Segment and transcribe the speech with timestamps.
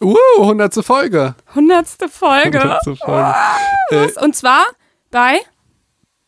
[0.00, 0.74] Uh, 100.
[0.84, 1.34] Folge.
[1.48, 1.86] 100.
[2.10, 2.58] Folge.
[2.60, 2.98] 100.
[2.98, 3.34] Folge.
[3.90, 4.16] Was?
[4.22, 4.64] Und zwar
[5.10, 5.38] bei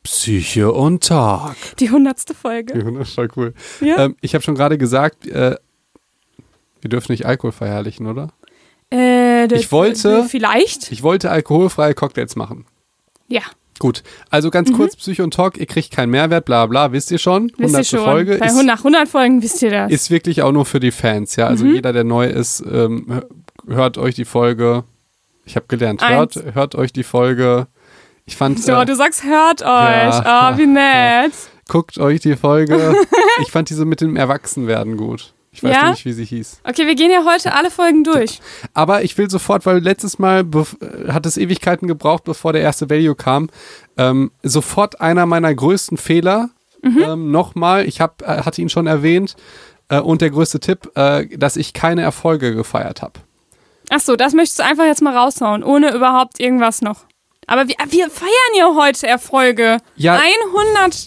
[0.03, 1.57] Psyche und Tag.
[1.79, 2.21] die 100.
[2.41, 2.73] Folge.
[3.01, 3.55] Ist voll cool.
[3.81, 4.05] Ja.
[4.07, 5.57] Ähm, ich habe schon gerade gesagt, äh,
[6.81, 8.29] wir dürfen nicht Alkohol verherrlichen, oder?
[8.91, 10.91] Äh, das- Ich wollte- Vielleicht?
[10.93, 12.65] Ich wollte alkoholfreie Cocktails machen.
[13.27, 13.43] Ja.
[13.81, 17.19] Gut, also ganz kurz Psycho und Talk, ihr kriegt keinen Mehrwert, bla bla, wisst ihr
[17.19, 17.45] schon.
[17.45, 17.53] Mhm.
[17.59, 18.01] Wisst ihr schon.
[18.01, 19.93] Folge Bei ist, 100, nach 100 Folgen wisst ihr das.
[19.93, 21.45] ist wirklich auch nur für die Fans, ja.
[21.45, 21.51] Mhm.
[21.51, 23.23] Also jeder, der neu ist, ähm,
[23.69, 24.85] hört euch die Folge.
[25.45, 26.55] Ich habe gelernt, hört, Eins.
[26.55, 27.67] hört euch die Folge.
[28.27, 29.67] Ich fand, so, äh, du sagst, hört euch.
[29.69, 30.53] Ja.
[30.55, 31.33] Oh, wie nett.
[31.69, 32.95] guckt euch die Folge.
[33.43, 35.33] ich fand diese mit dem Erwachsenwerden gut.
[35.51, 35.91] Ich weiß Ja?
[35.91, 36.61] nicht, wie sie hieß.
[36.65, 38.41] Okay, wir gehen ja heute alle Folgen durch.
[38.75, 42.91] Aber ich will sofort, weil letztes Mal äh, hat es Ewigkeiten gebraucht, bevor der erste
[42.91, 43.49] Value kam.
[43.97, 46.51] Ähm, sofort einer meiner größten Fehler.
[46.83, 46.99] Mhm.
[47.03, 49.37] Ähm, Nochmal, ich hab, äh, hatte ihn schon erwähnt.
[49.89, 53.15] Äh, und der größte Tipp, äh, dass ich keine Erfolge gefeiert habe.
[53.91, 57.05] Ach so, das möchtest du einfach jetzt mal raushauen, ohne überhaupt irgendwas noch.
[57.47, 59.79] Aber wir, wir feiern ja heute Erfolge.
[59.97, 60.21] Ja.
[60.75, 61.07] 100.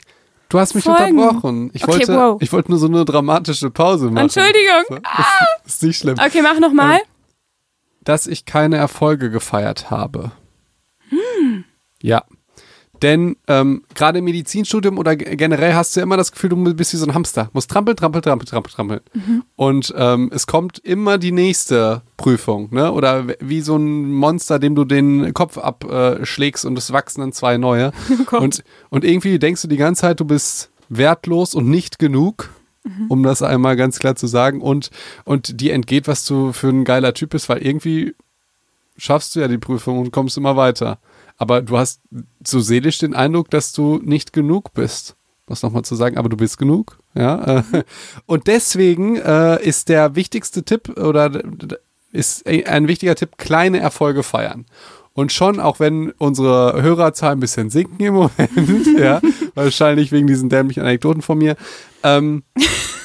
[0.50, 1.18] Du hast mich Folgen.
[1.20, 1.72] unterbrochen.
[1.74, 2.42] Ich, Okay, wollte, wow.
[2.42, 4.24] ich wollte nur so eine dramatische Pause machen.
[4.26, 4.84] Entschuldigung.
[4.90, 4.96] So,
[5.64, 6.18] Das ist nicht schlimm.
[6.20, 6.96] Okay, mach nochmal.
[6.98, 7.02] Ähm,
[8.04, 10.32] dass ich keine Erfolge gefeiert habe.
[11.10, 11.64] Hm.
[12.02, 12.24] Ja.
[13.02, 16.94] Denn ähm, gerade im Medizinstudium oder ge- generell hast du immer das Gefühl, du bist
[16.94, 17.50] wie so ein Hamster.
[17.54, 19.00] Musst trampeln, trampeln, trampeln, trampeln, trampeln.
[19.14, 19.44] Mhm.
[19.56, 22.92] Und ähm, es kommt immer die nächste Prüfung, ne?
[22.92, 27.58] Oder wie so ein Monster, dem du den Kopf abschlägst und es wachsen dann zwei
[27.58, 27.92] neue.
[28.32, 32.50] Oh und, und irgendwie denkst du die ganze Zeit, du bist wertlos und nicht genug.
[32.84, 33.06] Mhm.
[33.10, 34.60] Um das einmal ganz klar zu sagen.
[34.60, 34.90] Und,
[35.24, 38.16] und dir entgeht, was du für ein geiler Typ bist, weil irgendwie
[38.98, 40.98] schaffst du ja die Prüfung und kommst immer weiter.
[41.42, 42.02] Aber du hast
[42.46, 45.16] so seelisch den Eindruck, dass du nicht genug bist.
[45.48, 47.00] Was nochmal zu sagen, aber du bist genug.
[47.16, 47.64] Ja.
[48.28, 51.42] Und deswegen äh, ist der wichtigste Tipp oder
[52.12, 54.68] ist ein wichtiger Tipp, kleine Erfolge feiern.
[55.14, 59.20] Und schon, auch wenn unsere Hörerzahlen ein bisschen sinken im Moment, ja,
[59.56, 61.56] wahrscheinlich wegen diesen dämlichen Anekdoten von mir,
[62.04, 62.44] ähm,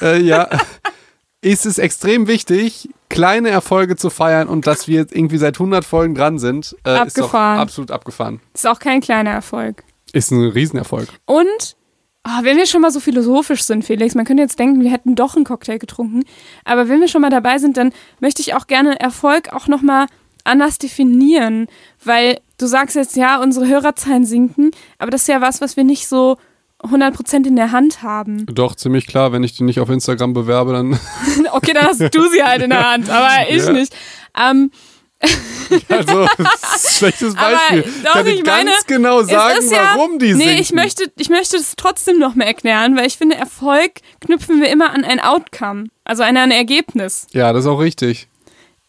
[0.03, 0.47] äh, ja,
[1.41, 5.85] ist es extrem wichtig, kleine Erfolge zu feiern und dass wir jetzt irgendwie seit 100
[5.85, 7.59] Folgen dran sind, äh, ist Abgefahren.
[7.59, 8.41] absolut abgefahren.
[8.53, 9.83] Ist auch kein kleiner Erfolg.
[10.13, 11.07] Ist ein Riesenerfolg.
[11.25, 11.75] Und,
[12.23, 15.15] ah, wenn wir schon mal so philosophisch sind, Felix, man könnte jetzt denken, wir hätten
[15.15, 16.23] doch einen Cocktail getrunken.
[16.65, 20.07] Aber wenn wir schon mal dabei sind, dann möchte ich auch gerne Erfolg auch nochmal
[20.43, 21.67] anders definieren.
[22.03, 25.83] Weil du sagst jetzt, ja, unsere Hörerzahlen sinken, aber das ist ja was, was wir
[25.83, 26.37] nicht so
[26.83, 28.45] 100% in der Hand haben.
[28.47, 30.99] Doch, ziemlich klar, wenn ich die nicht auf Instagram bewerbe, dann.
[31.51, 33.71] Okay, dann hast du sie halt in der Hand, aber ich Ja.
[33.71, 33.95] nicht.
[34.39, 34.71] Ähm,
[35.89, 36.27] Also,
[36.89, 37.91] schlechtes Aber Beispiel.
[38.05, 40.61] doch, Kann ich ich ganz meine, genau es sagen, ja- warum die nee, sinken.
[40.61, 44.69] ich möchte, ich möchte das trotzdem noch mal erklären, weil ich finde, Erfolg knüpfen wir
[44.69, 47.27] immer an ein Outcome, also an ein Ergebnis.
[47.33, 48.27] Ja, das ist auch richtig.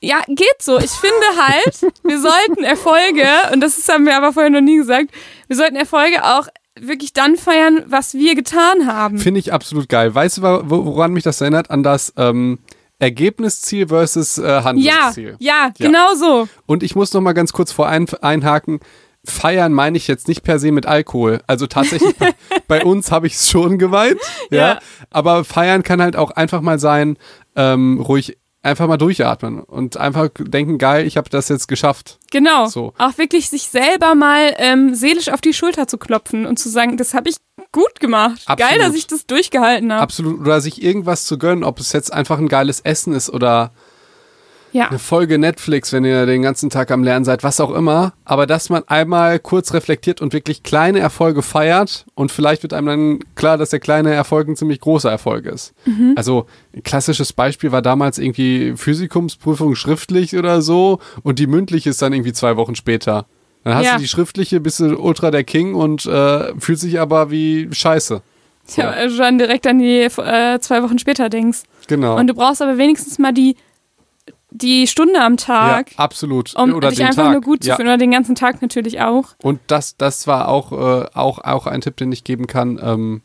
[0.01, 0.79] Ja, geht so.
[0.79, 5.09] Ich finde halt, wir sollten Erfolge, und das haben wir aber vorher noch nie gesagt,
[5.49, 6.47] wir sollten Erfolge auch
[6.83, 9.19] wirklich dann feiern, was wir getan haben.
[9.19, 10.15] Finde ich absolut geil.
[10.15, 11.71] Weißt du, woran mich das erinnert?
[11.71, 12.59] An das ähm,
[12.99, 15.37] Ergebnisziel versus äh, Ja, Handlungsziel.
[15.39, 16.49] ja, genau so.
[16.67, 18.81] Und ich muss noch mal ganz kurz vor ein, einhaken.
[19.25, 21.41] Feiern meine ich jetzt nicht per se mit Alkohol.
[21.47, 22.35] Also tatsächlich, bei,
[22.67, 24.19] bei uns habe ich es schon gemeint.
[24.51, 24.59] Ja?
[24.59, 24.79] Ja.
[25.11, 27.19] Aber feiern kann halt auch einfach mal sein,
[27.57, 32.19] ähm, ruhig einfach mal durchatmen und einfach denken, geil, ich habe das jetzt geschafft.
[32.31, 32.67] Genau.
[32.67, 32.93] So.
[32.99, 36.97] Auch wirklich sich selber mal ähm, seelisch auf die Schulter zu klopfen und zu sagen,
[36.97, 37.37] das habe ich
[37.73, 38.43] gut gemacht.
[38.47, 38.59] Absolut.
[38.71, 40.03] Geil, dass ich das durchgehalten habe.
[40.03, 40.41] Absolut.
[40.41, 43.73] Oder sich irgendwas zu gönnen, ob es jetzt einfach ein geiles Essen ist oder
[44.73, 44.89] Ja.
[44.89, 48.13] eine Folge Netflix, wenn ihr den ganzen Tag am Lernen seid, was auch immer.
[48.25, 52.87] Aber dass man einmal kurz reflektiert und wirklich kleine Erfolge feiert und vielleicht wird einem
[52.87, 55.73] dann klar, dass der kleine Erfolg ein ziemlich großer Erfolg ist.
[55.87, 56.13] Mhm.
[56.17, 62.03] Also ein klassisches Beispiel war damals irgendwie Physikumsprüfung schriftlich oder so und die mündliche ist
[62.03, 63.27] dann irgendwie zwei Wochen später.
[63.65, 63.95] Dann hast Ja.
[63.95, 68.23] du die schriftliche, bist du ultra der King und äh, fühlt sich aber wie Scheiße.
[68.67, 71.61] So, Ja, schon direkt an die äh, zwei Wochen später denkst.
[71.87, 72.19] genau.
[72.19, 73.57] Und du brauchst aber wenigstens mal die,
[74.51, 76.55] die Stunde am Tag, ja, absolut.
[76.57, 77.33] um oder dich einfach Tag.
[77.33, 77.77] nur gut zu ja.
[77.77, 77.89] fühlen.
[77.89, 79.35] Oder den ganzen Tag natürlich auch.
[79.43, 82.81] Und das, das war auch, äh, auch, auch ein Tipp, den ich geben kann.
[82.83, 83.23] Ähm,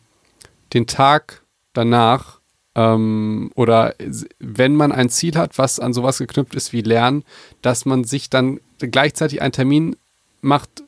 [0.74, 1.44] den Tag
[1.74, 2.40] danach
[2.76, 3.96] ähm, oder
[4.40, 7.24] wenn man ein Ziel hat, was an sowas geknüpft ist wie Lernen,
[7.62, 9.96] dass man sich dann gleichzeitig einen Termin
[10.42, 10.84] macht,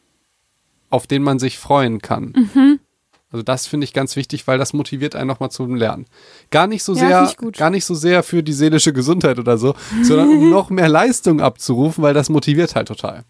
[0.90, 2.34] auf den man sich freuen kann.
[2.36, 2.80] Mhm.
[3.36, 6.06] Also das finde ich ganz wichtig, weil das motiviert einen nochmal zum Lernen.
[6.52, 7.58] Gar nicht so Ja, sehr, gut.
[7.58, 11.42] gar nicht so sehr für die seelische Gesundheit oder so, sondern um noch mehr Leistung
[11.42, 13.26] abzurufen, weil das motiviert halt total.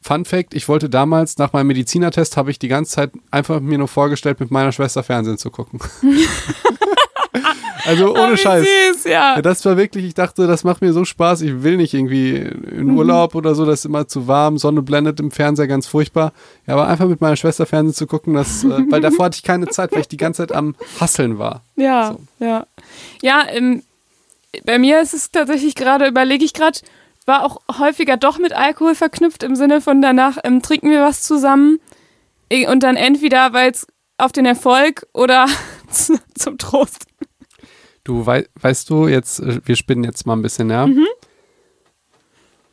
[0.00, 3.76] Fun Fact, ich wollte damals nach meinem Medizinertest, habe ich die ganze Zeit einfach mir
[3.78, 5.80] nur vorgestellt, mit meiner Schwester Fernsehen zu gucken.
[7.86, 8.66] Also ohne Oh, wie Scheiß.
[8.94, 9.36] Süß, ja.
[9.36, 11.42] Ja, das war wirklich, ich dachte, das macht mir so Spaß.
[11.42, 12.98] Ich will nicht irgendwie in Mhm.
[12.98, 16.32] Urlaub oder so, das ist immer zu warm, Sonne blendet im Fernseher, ganz furchtbar.
[16.66, 19.42] Ja, aber einfach mit meiner Schwester Fernsehen zu gucken, das, äh, weil davor hatte ich
[19.42, 21.62] keine Zeit, weil ich die ganze Zeit am Hasseln war.
[21.76, 22.44] Ja, So.
[22.44, 22.66] ja.
[23.22, 23.82] Ja, ähm,
[24.64, 26.78] bei mir ist es tatsächlich gerade, überlege ich gerade,
[27.26, 31.22] war auch häufiger doch mit Alkohol verknüpft im Sinne von danach ähm, trinken wir was
[31.22, 31.78] zusammen
[32.50, 33.86] eh, und dann entweder, weil es
[34.18, 35.46] auf den Erfolg oder
[35.90, 37.06] zu- zum Trost.
[38.04, 40.86] Du wei weißt du, jetzt, äh, wir spinnen jetzt mal ein bisschen, ja?
[40.86, 41.06] Mhm.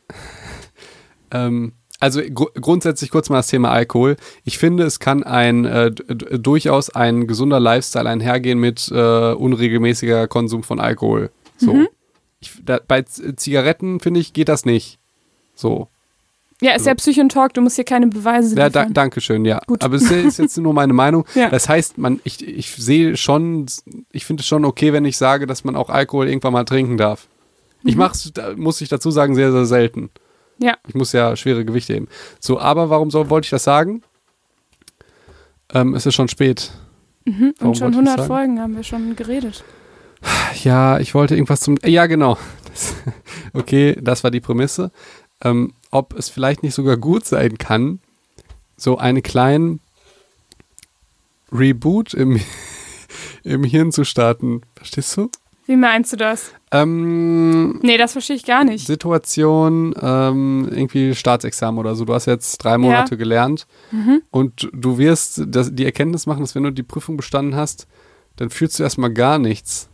[1.30, 4.16] ähm, also gru grundsätzlich kurz mal das Thema Alkohol.
[4.44, 10.64] Ich finde, es kann ein äh, durchaus ein gesunder Lifestyle einhergehen mit äh, unregelmäßiger Konsum
[10.64, 11.30] von Alkohol.
[11.56, 11.74] So.
[11.74, 11.88] Mhm.
[12.40, 14.98] Ich, da, bei Z Zigaretten, finde ich, geht das nicht.
[15.54, 15.88] So.
[16.62, 19.60] Ja, ist ja Psychontalk, du musst hier keine Beweise Ja, da, danke schön, ja.
[19.66, 19.82] Gut.
[19.82, 21.24] Aber es ist jetzt nur meine Meinung.
[21.34, 21.50] Ja.
[21.50, 23.66] Das heißt, man, ich, ich sehe schon,
[24.12, 26.96] ich finde es schon okay, wenn ich sage, dass man auch Alkohol irgendwann mal trinken
[26.96, 27.26] darf.
[27.84, 30.10] Ich mache es, muss ich dazu sagen, sehr, sehr selten.
[30.58, 30.76] Ja.
[30.86, 32.06] Ich muss ja schwere Gewichte heben.
[32.38, 34.02] So, aber warum soll, wollte ich das sagen?
[35.74, 36.70] Ähm, es ist schon spät.
[37.24, 37.54] Mhm.
[37.58, 38.28] Warum Und schon wollte ich das 100 sagen?
[38.28, 39.64] Folgen haben wir schon geredet.
[40.62, 41.76] Ja, ich wollte irgendwas zum.
[41.84, 42.38] Ja, genau.
[42.68, 42.94] Das,
[43.52, 44.92] okay, das war die Prämisse.
[45.42, 48.00] Ähm, ob es vielleicht nicht sogar gut sein kann,
[48.76, 49.78] so einen kleinen
[51.52, 52.40] Reboot im,
[53.44, 54.62] im Hirn zu starten.
[54.74, 55.30] Verstehst du?
[55.66, 56.50] Wie meinst du das?
[56.72, 58.84] Ähm, Nee, das verstehe ich gar nicht.
[58.86, 62.04] Situation, ähm, irgendwie Staatsexamen oder so.
[62.04, 64.22] Du hast jetzt drei Monate gelernt Mhm.
[64.30, 67.86] und du wirst das, die Erkenntnis machen, dass wenn du die Prüfung bestanden hast,
[68.36, 69.88] dann fühlst du erstmal gar nichts.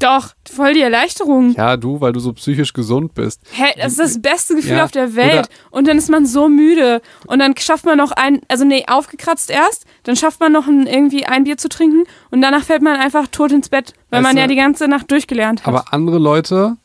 [0.00, 1.54] Doch, voll die Erleichterung.
[1.54, 3.40] Ja, du, weil du so psychisch gesund bist.
[3.52, 5.48] Hä, das ist das beste Gefühl Ja, auf der Welt.
[5.70, 7.00] Und dann ist man so müde.
[7.26, 10.86] Und dann schafft man noch ein, also nee, aufgekratzt erst, dann schafft man noch ein,
[10.86, 14.34] irgendwie ein Bier zu trinken und danach fällt man einfach tot ins Bett, weil Weißt
[14.34, 15.68] man ja die ganze Nacht durchgelernt hat.
[15.68, 16.76] Aber andere Leute,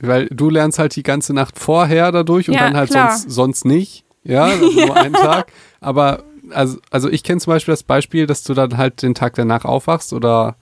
[0.00, 3.10] weil du lernst halt die ganze Nacht vorher dadurch und Ja, dann halt klar.
[3.16, 4.04] sonst, sonst nicht.
[4.24, 5.52] Ja, also nur einen Tag.
[5.80, 9.34] Aber also, also ich kenne zum Beispiel das Beispiel, dass du dann halt den Tag
[9.34, 10.56] danach aufwachst oder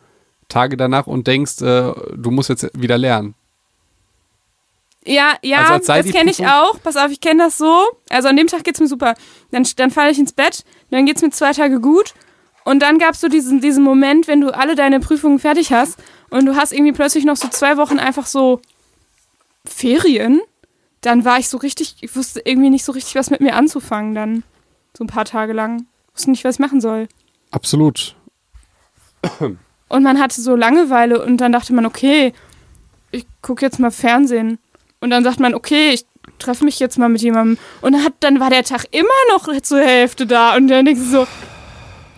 [0.49, 3.35] Tage danach und denkst, äh, du musst jetzt wieder lernen.
[5.05, 6.81] ja, ja, Also als das kenne ich auch.
[6.83, 7.85] Pass auf, ich kenne das so.
[8.11, 9.15] Also an dem Tag geht's mir super.
[9.51, 12.15] Dann, dann falle ich ins Bett, dann geht's mir zwei Tage gut.
[12.65, 15.99] Und dann gab's so diesen, diesen Moment, wenn du alle deine Prüfungen fertig hast
[16.31, 18.61] und du hast irgendwie plötzlich noch so zwei Wochen einfach so
[19.65, 20.41] Ferien.
[21.01, 24.15] Dann war ich so richtig, ich wusste irgendwie nicht so richtig, was mit mir anzufangen
[24.15, 24.43] dann.
[24.99, 25.87] So ein paar Tage lang.
[26.15, 27.07] Wusste nicht, was ich machen soll.
[27.53, 28.17] Absolut.
[29.89, 32.33] Und man hatte so Langeweile und dann dachte man, okay,
[33.13, 34.59] ich gucke jetzt mal Fernsehen.
[35.01, 36.05] Und dann sagt man, okay, ich
[36.39, 37.59] treffe mich jetzt mal mit jemandem.
[37.81, 40.57] Und dann, hat, dann war der Tag immer noch zur Hälfte da.
[40.57, 41.27] Und dann denkst du so,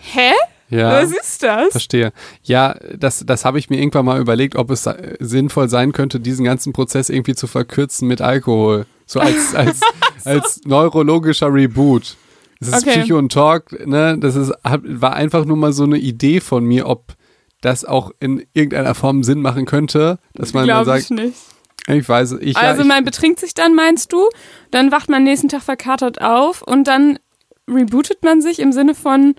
[0.01, 0.31] hä?
[0.69, 1.01] Ja.
[1.01, 1.71] Was ist das?
[1.71, 2.11] Verstehe.
[2.43, 4.87] Ja, das, das habe ich mir irgendwann mal überlegt, ob es
[5.19, 8.85] sinnvoll sein könnte, diesen ganzen Prozess irgendwie zu verkürzen mit Alkohol.
[9.05, 9.79] So als, als,
[10.25, 12.17] als neurologischer Reboot.
[12.59, 12.99] Das ist Okay.
[12.99, 14.17] Psycho und Talk, ne?
[14.19, 17.15] Das ist, war einfach nur mal so eine Idee von mir, ob
[17.61, 21.37] das auch in irgendeiner Form Sinn machen könnte, dass man dann Glaube ich sagt, nicht.
[21.87, 24.29] ich weiß, ich, ja, Also ich, man betrinkt sich dann, meinst du?
[24.71, 27.19] Dann wacht man nächsten Tag verkatert auf und dann
[27.69, 29.35] rebootet man sich im Sinne von,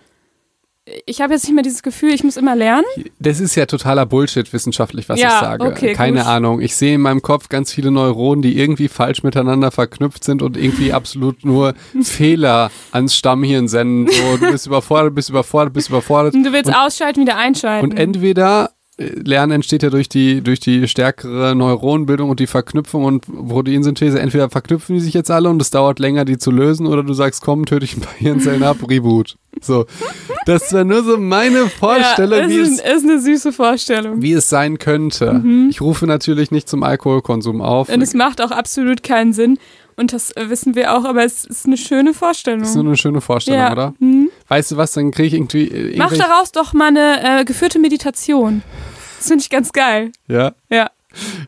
[1.07, 2.85] ich habe jetzt nicht mehr dieses Gefühl, ich muss immer lernen.
[3.21, 5.65] Das ist ja totaler Bullshit wissenschaftlich, was Ja, ich sage.
[5.65, 6.27] okay, Keine gut.
[6.27, 6.61] Ahnung.
[6.61, 10.57] Ich sehe in meinem Kopf ganz viele Neuronen, die irgendwie falsch miteinander verknüpft sind und
[10.57, 14.09] irgendwie absolut nur Fehler ans Stammhirn senden.
[14.13, 16.35] So, du bist überfordert, bist überfordert, bist überfordert.
[16.35, 17.91] Und du willst Und- ausschalten, wieder einschalten.
[17.91, 23.27] Und entweder Lernen entsteht ja durch die, durch die stärkere Neuronenbildung und die Verknüpfung und
[23.27, 24.21] Proteinsynthese.
[24.21, 27.15] Entweder verknüpfen die sich jetzt alle und es dauert länger, die zu lösen, oder du
[27.15, 29.37] sagst, komm, töte ich ein paar Hirnzellen ab, Reboot.
[29.63, 29.87] So.
[30.45, 34.21] Das wäre nur so meine Vorstellung, ja, wie es ein, ist eine süße Vorstellung.
[34.21, 35.43] wie es sein könnte.
[35.71, 37.89] Ich rufe natürlich nicht zum Alkoholkonsum auf.
[37.89, 39.59] Und es macht auch absolut keinen Sinn.
[39.97, 42.61] Und das wissen wir auch, aber es ist eine schöne Vorstellung.
[42.61, 43.73] Das ist nur eine schöne Vorstellung, ja.
[43.73, 43.95] oder?
[43.99, 44.30] Hm.
[44.51, 45.69] Weißt du was, dann kriege ich irgendwie.
[45.69, 48.63] äh, Mach daraus doch mal eine äh, geführte Meditation.
[49.19, 50.13] Das finde ich ganz geil.
[50.29, 50.91] Ja, Ja.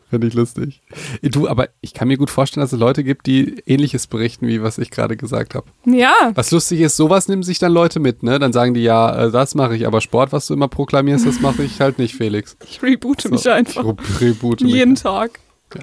[0.09, 0.81] finde ich lustig.
[1.21, 4.61] Du, aber ich kann mir gut vorstellen, dass es Leute gibt, die ähnliches berichten, wie
[4.61, 5.67] was ich gerade gesagt habe.
[5.85, 6.31] Ja.
[6.35, 8.39] Was lustig ist, sowas nehmen sich dann Leute mit, ne?
[8.39, 11.39] Dann sagen die, ja, äh, das mache ich, aber Sport, was du immer proklamierst, das
[11.39, 12.55] mache ich halt nicht, Felix.
[12.69, 13.85] Ich reboote mich So, einfach.
[14.09, 14.73] Ich reboote mich.
[14.73, 15.39] Jeden Tag.
[15.75, 15.81] Ja,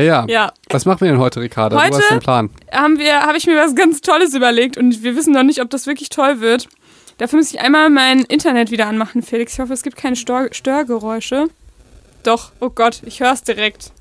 [0.00, 0.52] ja, Ja.
[0.70, 1.76] Was machen wir denn heute, Ricarda?
[1.76, 1.96] Du Heute?
[1.98, 2.50] hast den Plan.
[2.72, 5.70] Haben wir, habe ich mir was ganz Tolles überlegt und wir wissen noch nicht, ob
[5.70, 6.68] das wirklich toll wird.
[7.18, 9.52] Dafür muss ich einmal mein Internet wieder anmachen, Felix.
[9.54, 11.48] Ich hoffe, es gibt keine Stör Störgeräusche.
[12.22, 13.92] Doch, oh Gott, ich höre es direkt.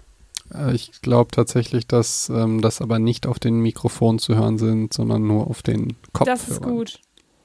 [0.53, 4.93] Äh, Ich glaube tatsächlich, dass ähm, das aber nicht auf den Mikrofon zu hören sind,
[4.93, 6.39] sondern nur auf den Kopfhörern.
[6.39, 6.99] Das ist gut.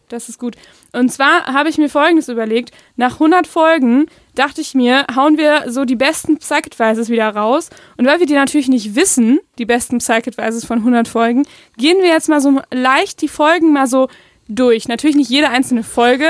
[0.08, 0.56] Das ist gut.
[0.92, 2.70] Und zwar habe ich mir Folgendes überlegt.
[2.94, 4.06] Nach 100 Folgen
[4.38, 7.70] dachte ich mir, hauen wir so die besten Psych-Advices wieder raus.
[7.96, 12.08] Und weil wir die natürlich nicht wissen, die besten Psych-Advices von 100 Folgen, gehen wir
[12.08, 14.08] jetzt mal so leicht die Folgen mal so
[14.48, 14.88] durch.
[14.88, 16.28] Natürlich nicht jede einzelne Folge.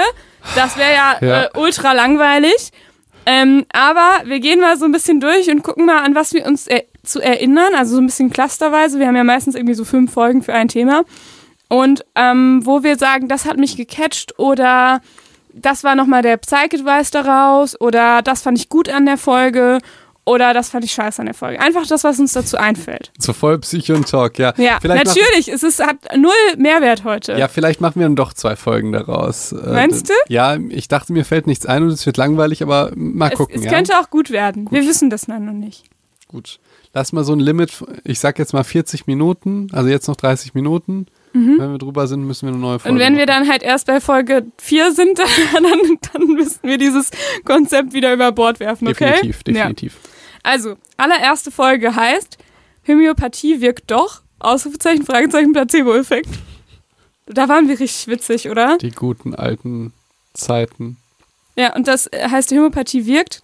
[0.54, 1.42] Das wäre ja, Ja.
[1.44, 2.72] Äh, ultra langweilig.
[3.26, 6.46] Ähm, aber wir gehen mal so ein bisschen durch und gucken mal, an was wir
[6.46, 7.75] uns er zu erinnern.
[7.75, 8.98] Also so ein bisschen clusterweise.
[8.98, 11.02] Wir haben ja meistens irgendwie so fünf Folgen für ein Thema.
[11.68, 15.00] Und ähm, wo wir sagen, das hat mich gecatcht oder
[15.56, 19.78] das war nochmal der Psych-Advice daraus oder das fand ich gut an der Folge
[20.25, 21.60] oder das fand ich scheiße an der Folge.
[21.60, 23.12] Einfach das, was uns dazu einfällt.
[23.16, 24.52] So voll Psycho und Talk, ja.
[24.56, 25.48] Ja, vielleicht natürlich.
[25.48, 27.38] Es ist, hat null Mehrwert heute.
[27.38, 29.52] Ja, vielleicht machen wir dann doch zwei Folgen daraus.
[29.52, 30.14] Äh, Meinst du?
[30.28, 33.56] Ja, ich dachte, mir fällt nichts ein und es wird langweilig, aber mal es, gucken.
[33.56, 33.70] es ja?
[33.70, 34.66] könnte auch gut werden.
[34.70, 35.84] Wir wissen das noch nicht.
[36.26, 36.58] Gut.
[36.92, 40.54] Lass mal so ein Limit, ich sag jetzt mal 40 Minuten, also jetzt noch 30
[40.54, 41.06] Minuten.
[41.59, 42.95] Wenn wir drüber sind, müssen wir eine neue Folge Mhm.
[42.95, 43.40] Und wenn wir machen.
[43.45, 45.19] dann halt erst bei Folge 4 sind,
[45.52, 45.64] dann,
[46.12, 47.11] dann, müssen wir dieses
[47.45, 49.12] Konzept wieder über Bord werfen, okay?
[49.23, 49.52] Definitiv, Ja.
[49.55, 49.97] definitiv.
[50.43, 52.38] Also, allererste Folge heißt
[52.88, 56.28] Homöopathie wirkt doch, Ausrufezeichen, Fragezeichen, Placebo-Effekt.
[57.26, 58.78] Da waren wir richtig witzig, oder?
[58.78, 59.93] Die guten alten
[60.35, 60.97] Zeiten.
[61.57, 63.40] Ja, und das äh, heißt, die Homöopathie wirkt,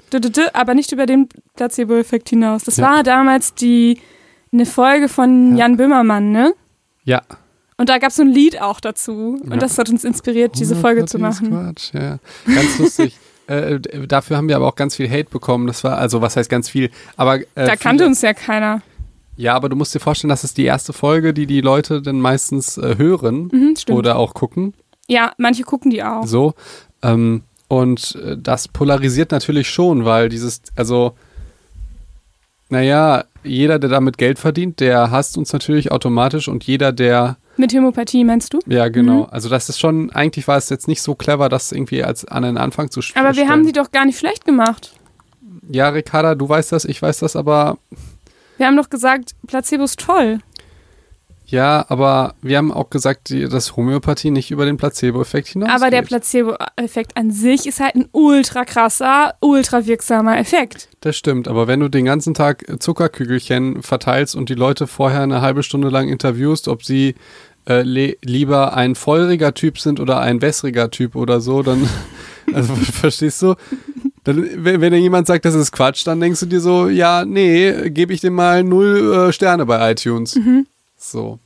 [0.52, 2.62] aber nicht über den Placebo-Effekt hinaus.
[2.64, 2.84] Das Ja.
[2.90, 4.00] war damals die
[4.52, 5.60] eine Folge von Ja.
[5.66, 6.54] Jan Böhmermann, ne?
[7.04, 7.22] Ja.
[7.82, 9.40] Und da gab es so ein Lied auch dazu.
[9.42, 9.56] Und Ja.
[9.56, 11.48] das hat uns inspiriert, diese Folge zu machen.
[11.50, 12.18] Quatsch, ja.
[12.46, 13.18] Ganz lustig.
[13.48, 15.66] äh, dafür haben wir aber auch ganz viel Hate bekommen.
[15.66, 16.90] Das war, also was heißt ganz viel?
[17.16, 18.82] Aber äh, Da kannte uns ja keiner.
[19.36, 22.20] Ja, aber du musst dir vorstellen, das ist die erste Folge, die die Leute dann
[22.20, 24.74] meistens äh, hören Mhm, oder auch gucken.
[25.08, 26.24] Ja, manche gucken die auch.
[26.24, 26.54] So.
[27.02, 31.16] Ähm, und äh, das polarisiert natürlich schon, weil dieses, also,
[32.68, 37.72] naja, jeder, der damit Geld verdient, der hasst uns natürlich automatisch und jeder, der, Mit
[37.74, 38.60] Homöopathie meinst du?
[38.66, 39.24] ja, genau.
[39.24, 39.26] Mhm.
[39.30, 42.42] Also, das ist schon, eigentlich war es jetzt nicht so clever, das irgendwie als an
[42.44, 43.48] den Anfang zu st- Aber wir stellen.
[43.50, 44.94] haben die doch gar nicht schlecht gemacht.
[45.68, 47.78] Ja, Ricarda, du weißt das, ich weiß das, aber
[48.58, 50.38] Wir haben doch gesagt, Placebo ist toll.
[51.52, 55.76] Ja, aber wir haben auch gesagt, dass Homöopathie nicht über den Placebo-Effekt hinausgeht.
[55.76, 60.88] Aber der Placebo-Effekt an sich ist halt ein ultra krasser, ultra wirksamer Effekt.
[61.00, 65.42] Das stimmt, aber wenn du den ganzen Tag Zuckerkügelchen verteilst und die Leute vorher eine
[65.42, 67.16] halbe Stunde lang interviewst, ob sie
[67.68, 71.86] äh, lieber ein feuriger Typ sind oder ein wässriger Typ oder so, dann,
[72.54, 73.56] also verstehst du?
[74.24, 77.26] Dann, wenn, wenn dir jemand sagt, das ist Quatsch, dann denkst du dir so, ja,
[77.26, 80.38] nee, gebe ich dem mal null äh, Sterne bei iTunes.
[80.96, 81.40] So.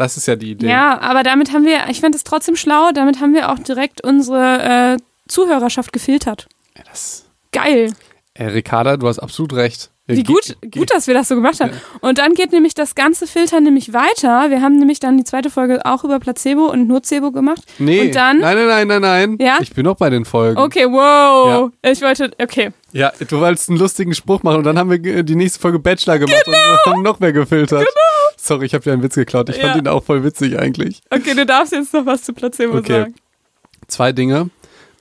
[0.00, 0.66] Das ist ja die Idee.
[0.66, 4.02] Ja, aber damit haben wir, ich finde es trotzdem schlau, damit haben wir auch direkt
[4.02, 4.96] unsere äh,
[5.28, 6.48] Zuhörerschaft gefiltert.
[6.74, 7.92] Ja, das, Geil.
[8.32, 9.90] äh, Ricarda, du hast absolut recht.
[10.12, 11.70] Äh, Wie gut, gut, dass wir das so gemacht haben.
[12.00, 14.50] Und dann geht nämlich das ganze Filtern nämlich weiter.
[14.50, 17.62] Wir haben nämlich dann die zweite Folge auch über Placebo und Nocebo gemacht.
[17.78, 19.36] Nee, Und dann- nein, nein, nein, nein, nein.
[19.40, 19.58] Ja?
[19.60, 20.58] Ich bin noch bei den Folgen.
[20.60, 21.70] Okay, wow.
[21.82, 22.70] Ich wollte, okay.
[22.92, 25.78] Ja, du wolltest einen lustigen Spruch machen und dann haben wir ge- die nächste Folge
[25.78, 27.86] Bachelor gemacht und wir haben noch mehr gefiltert.
[28.36, 29.48] Sorry, ich habe dir einen Witz geklaut.
[29.50, 29.66] Ich Genau.
[29.68, 29.72] Ja.
[29.74, 31.00] fand ihn auch voll witzig eigentlich.
[31.10, 33.00] Okay, du darfst jetzt noch was zu Placebo Okay.
[33.02, 33.14] sagen.
[33.86, 34.50] Zwei Dinge.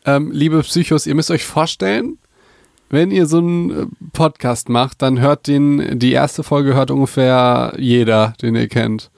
[0.05, 2.17] Ähm, liebe Psychos, ihr müsst euch vorstellen,
[2.89, 7.73] wenn ihr so einen äh, Podcast macht, dann hört den, die erste Folge hört ungefähr
[7.77, 9.11] jeder, den ihr kennt.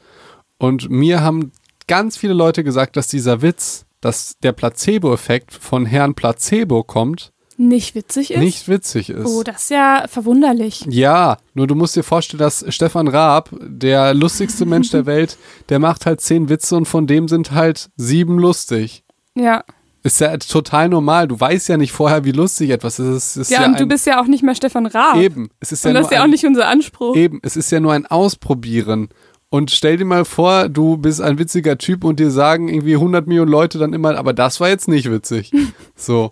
[0.57, 1.51] Und mir haben
[1.87, 7.95] ganz viele Leute gesagt, dass dieser Witz, dass der Placebo-Effekt von Herrn Placebo kommt, Nicht
[7.95, 8.39] witzig ist?
[8.39, 9.25] nicht witzig ist.
[9.25, 10.85] Oh, das ist ja verwunderlich.
[10.89, 15.37] Ja, nur du musst dir vorstellen, dass Stefan Raab, der lustigste Mensch der Welt,
[15.69, 19.03] der macht halt zehn Witze und von dem sind halt sieben lustig.
[19.35, 19.63] Ja.
[20.03, 21.27] Ist ja total normal.
[21.27, 23.07] Du weißt ja nicht vorher, wie lustig etwas ist.
[23.07, 25.17] Es ist Ja, ja, und du bist ja auch nicht mehr Stefan Raab.
[25.17, 25.49] eben.
[25.59, 27.15] Es ist ja und das nur ist ja auch ein, nicht unser Anspruch.
[27.15, 27.39] eben.
[27.43, 29.09] Es ist ja nur ein Ausprobieren.
[29.49, 33.27] Und stell dir mal vor, du bist ein witziger Typ und dir sagen irgendwie 100
[33.27, 35.51] Millionen Leute dann immer, aber das war jetzt nicht witzig.
[35.95, 36.31] So.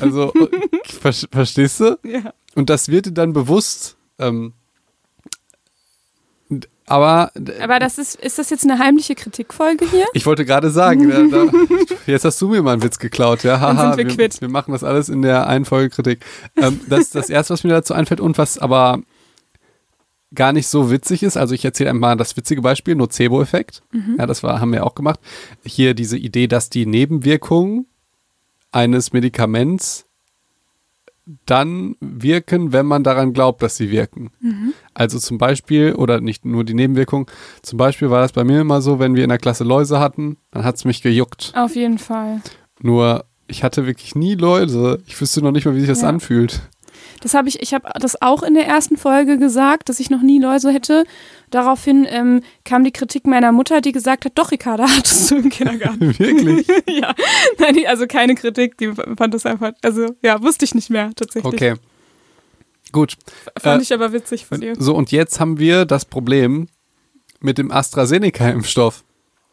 [0.00, 0.30] Also,
[0.84, 1.98] ver verstehst du?
[2.04, 2.34] Ja.
[2.54, 3.96] Und das wird dir dann bewusst.
[4.18, 4.52] Ähm,
[6.86, 10.06] aber Aber das ist, ist das jetzt eine heimliche Kritikfolge hier?
[10.14, 11.52] ich wollte gerade sagen, da, da,
[12.06, 13.60] jetzt hast du mir mal einen Witz geklaut, ja.
[13.60, 14.40] Haha, wir quitt.
[14.40, 16.24] wir machen das alles in der einen Folge Kritik.
[16.56, 19.00] Ähm, das ist das Erste, was mir dazu einfällt und was aber
[20.34, 21.36] gar nicht so witzig ist.
[21.36, 23.82] Also ich erzähle einmal das witzige Beispiel, Nocebo-Effekt.
[23.92, 24.16] Mhm.
[24.18, 25.20] Ja, das war, haben wir auch gemacht.
[25.64, 27.86] Hier diese Idee, dass die Nebenwirkungen
[28.70, 30.04] eines Medikaments
[31.44, 34.30] dann wirken, wenn man daran glaubt, dass sie wirken.
[34.40, 34.74] Mhm.
[34.98, 37.30] Also zum Beispiel, oder nicht nur die Nebenwirkung,
[37.62, 40.38] zum Beispiel war das bei mir immer so, wenn wir in der Klasse Läuse hatten,
[40.52, 41.52] dann hat es mich gejuckt.
[41.54, 42.40] Auf jeden Fall.
[42.80, 45.02] Nur, ich hatte wirklich nie Läuse.
[45.06, 46.08] Ich wüsste noch nicht mal, wie sich das Ja.
[46.08, 46.62] anfühlt.
[47.20, 50.22] Das habe ich, ich habe das auch in der ersten Folge gesagt, dass ich noch
[50.22, 51.04] nie Läuse hätte.
[51.50, 55.50] Daraufhin ähm, kam die Kritik meiner Mutter, die gesagt hat, doch, Ricarda, hattest du im
[55.50, 56.00] Kindergarten.
[56.18, 56.66] Wirklich?
[56.88, 57.14] ja.
[57.58, 61.52] Nein, also keine Kritik, die fand das einfach, also ja, wusste ich nicht mehr tatsächlich.
[61.52, 61.74] Okay.
[62.96, 63.16] Gut.
[63.58, 64.74] Fand Äh, ich aber witzig von ihr.
[64.78, 66.68] So, und jetzt haben wir das Problem
[67.40, 69.04] mit dem AstraZeneca-Impfstoff,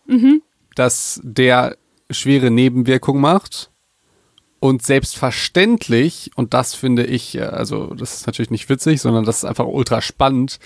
[0.07, 0.41] Mhm.
[0.75, 1.75] dass der
[2.09, 3.69] schwere Nebenwirkungen macht
[4.59, 9.37] und selbstverständlich, und das finde ich, äh, also das ist natürlich nicht witzig, sondern das
[9.39, 10.59] ist einfach ultra spannend,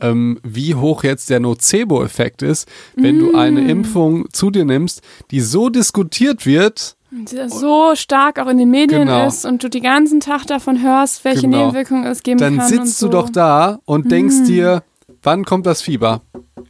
[0.00, 3.68] ähm, wie hoch jetzt der Nocebo-Effekt ist, wenn du eine Mm.
[3.68, 6.96] Impfung zu dir nimmst, die so diskutiert wird,
[7.48, 9.26] so stark auch in den Medien Genau.
[9.26, 11.58] ist und du die ganzen Tag davon hörst, welche Genau.
[11.66, 12.68] Nebenwirkungen es geben dann kann.
[12.68, 13.06] sitzt und so.
[13.08, 14.82] du doch da und denkst dir,
[15.22, 16.22] wann kommt das Fieber?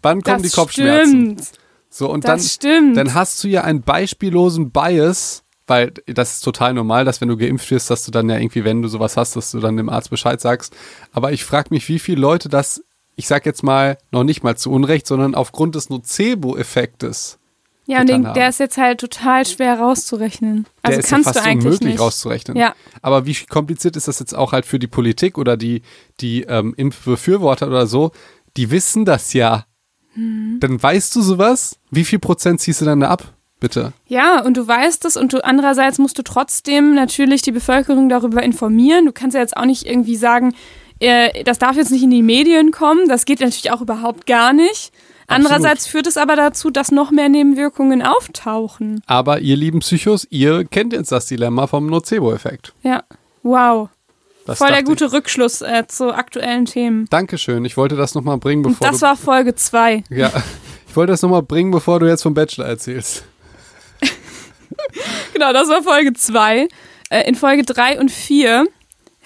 [0.02, 1.10] Wann kommen das die Kopfschmerzen?
[1.38, 1.42] Stimmt.
[1.88, 2.96] So, und Das dann, stimmt.
[2.96, 7.36] dann hast du ja einen beispiellosen Bias, weil das ist total normal, dass wenn du
[7.36, 9.88] geimpft wirst, dass du dann ja irgendwie, wenn du sowas hast, dass du dann dem
[9.88, 10.74] Arzt Bescheid sagst.
[11.12, 12.82] Aber ich frage mich, wie viele Leute das,
[13.16, 17.38] ich sag jetzt mal, noch nicht mal zu Unrecht, sondern aufgrund des Nocebo-Effektes.
[17.86, 20.66] Ja, und den, der ist jetzt halt total schwer rauszurechnen.
[20.82, 22.00] Also der ist kannst ja fast du eigentlich unmöglich nicht.
[22.00, 22.56] rauszurechnen.
[22.56, 22.74] Ja.
[23.02, 25.82] Aber wie kompliziert ist das jetzt auch halt für die Politik oder die,
[26.20, 28.12] die ähm, Impfbefürworter oder so?
[28.56, 29.66] Die wissen das ja.
[30.14, 30.58] Hm.
[30.60, 31.78] Dann weißt du sowas?
[31.90, 33.34] Wie viel Prozent ziehst du dann da ab?
[33.60, 33.92] Bitte.
[34.06, 38.42] Ja, und du weißt es und du andererseits musst du trotzdem natürlich die Bevölkerung darüber
[38.42, 39.06] informieren.
[39.06, 40.54] Du kannst ja jetzt auch nicht irgendwie sagen,
[41.00, 43.08] äh, das darf jetzt nicht in die Medien kommen.
[43.08, 44.92] Das geht natürlich auch überhaupt gar nicht.
[45.26, 49.02] Andererseits führt es aber dazu, dass noch mehr Nebenwirkungen auftauchen.
[49.06, 52.74] Aber ihr lieben Psychos, ihr kennt jetzt das Dilemma vom Nocebo-Effekt.
[52.82, 53.02] Ja.
[53.42, 53.88] Wow.
[54.46, 57.04] Das Voll der gute Rückschluss äh, zu aktuellen Themen.
[57.04, 57.10] Ich.
[57.10, 57.64] Dankeschön.
[57.64, 59.06] Ich wollte das nochmal bringen, Und bevor das du.
[59.06, 60.04] war Folge 2.
[60.10, 60.30] ja,
[60.86, 63.24] ich wollte das nochmal bringen, bevor du jetzt vom Bachelor erzählst.
[65.32, 66.68] Genau, das war Folge 2.
[67.10, 68.66] Äh, in Folge 3 und 4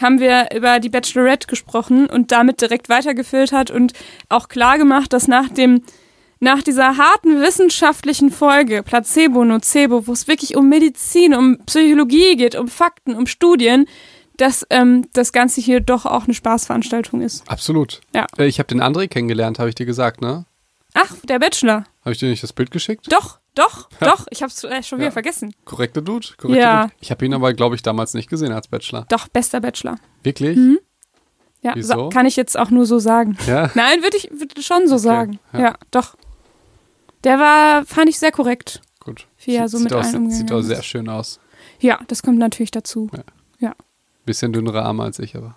[0.01, 3.93] haben wir über die Bachelorette gesprochen und damit direkt weitergefiltert und
[4.29, 5.83] auch klar gemacht, dass nach dem
[6.41, 12.55] nach dieser harten wissenschaftlichen Folge Placebo, Nocebo, wo es wirklich um Medizin, um Psychologie geht,
[12.55, 13.87] um Fakten, um Studien,
[14.37, 17.43] dass ähm, das Ganze hier doch auch eine Spaßveranstaltung ist.
[17.51, 18.01] Absolut.
[18.15, 18.27] Ja.
[18.39, 20.45] Äh, Ich habe den André kennengelernt, habe ich dir gesagt, ne?
[20.95, 21.85] Ach, der Bachelor.
[22.05, 23.13] Habe ich dir nicht das Bild geschickt?
[23.13, 24.09] Doch, doch, Ja.
[24.11, 24.27] doch.
[24.31, 25.13] Ich hab's äh, schon wieder Ja.
[25.13, 25.55] vergessen.
[25.65, 26.27] Korrekte Dude?
[26.37, 26.83] Korrekte Ja.
[26.85, 26.95] Dude.
[27.01, 29.07] Ich habe ihn aber, glaube ich, damals nicht gesehen als Bachelor.
[29.09, 29.97] Doch, bester Bachelor.
[30.23, 30.57] Wirklich?
[30.57, 30.79] Mhm.
[31.61, 33.37] Ja, sa- kann ich jetzt auch nur so sagen.
[33.47, 33.71] Ja.
[33.75, 35.39] Nein, würde ich würd schon so sagen.
[35.53, 35.61] ja.
[35.61, 35.75] Ja.
[35.91, 36.17] doch.
[37.25, 38.81] Der war, fand ich sehr korrekt.
[39.01, 39.27] Gut.
[39.45, 41.41] Wie er so sieht mit aus, allen Sieht auch sehr schön aus.
[41.81, 43.11] Ja, das kommt natürlich dazu.
[44.25, 45.57] Bisschen dünnere Arme als ich, aber.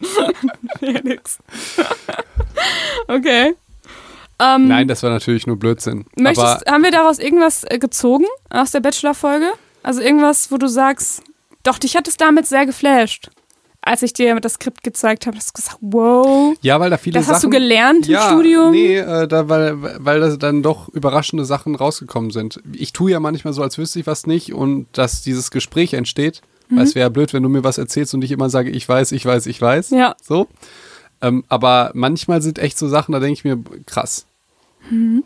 [0.80, 1.38] Ja, nix.
[3.08, 3.56] okay.
[4.40, 6.04] Ähm, Nein, das war natürlich nur Blödsinn.
[6.16, 9.52] möchtest, haben wir daraus irgendwas äh, gezogen aus der Bachelor-Folge?
[9.82, 11.22] Also irgendwas, wo du sagst,
[11.62, 13.30] doch, dich hat es damit sehr geflasht.
[13.80, 17.14] Als ich dir das Skript gezeigt habe, hast du gesagt, wow, ja, weil da viele
[17.14, 17.34] das Sachen.
[17.34, 18.72] hast du gelernt im ja, Studium?
[18.72, 22.60] Nee, äh, da, weil, weil da dann doch überraschende Sachen rausgekommen sind.
[22.72, 26.42] Ich tue ja manchmal so, als wüsste ich was nicht und dass dieses Gespräch entsteht.
[26.70, 28.86] Weil es wäre ja blöd, wenn du mir was erzählst und ich immer sage, ich
[28.86, 29.90] weiß, ich weiß, ich weiß.
[29.90, 30.14] Ja.
[30.22, 30.48] So.
[31.20, 34.26] Ähm, aber manchmal sind echt so Sachen, da denke ich mir, krass.
[34.90, 35.24] Mhm.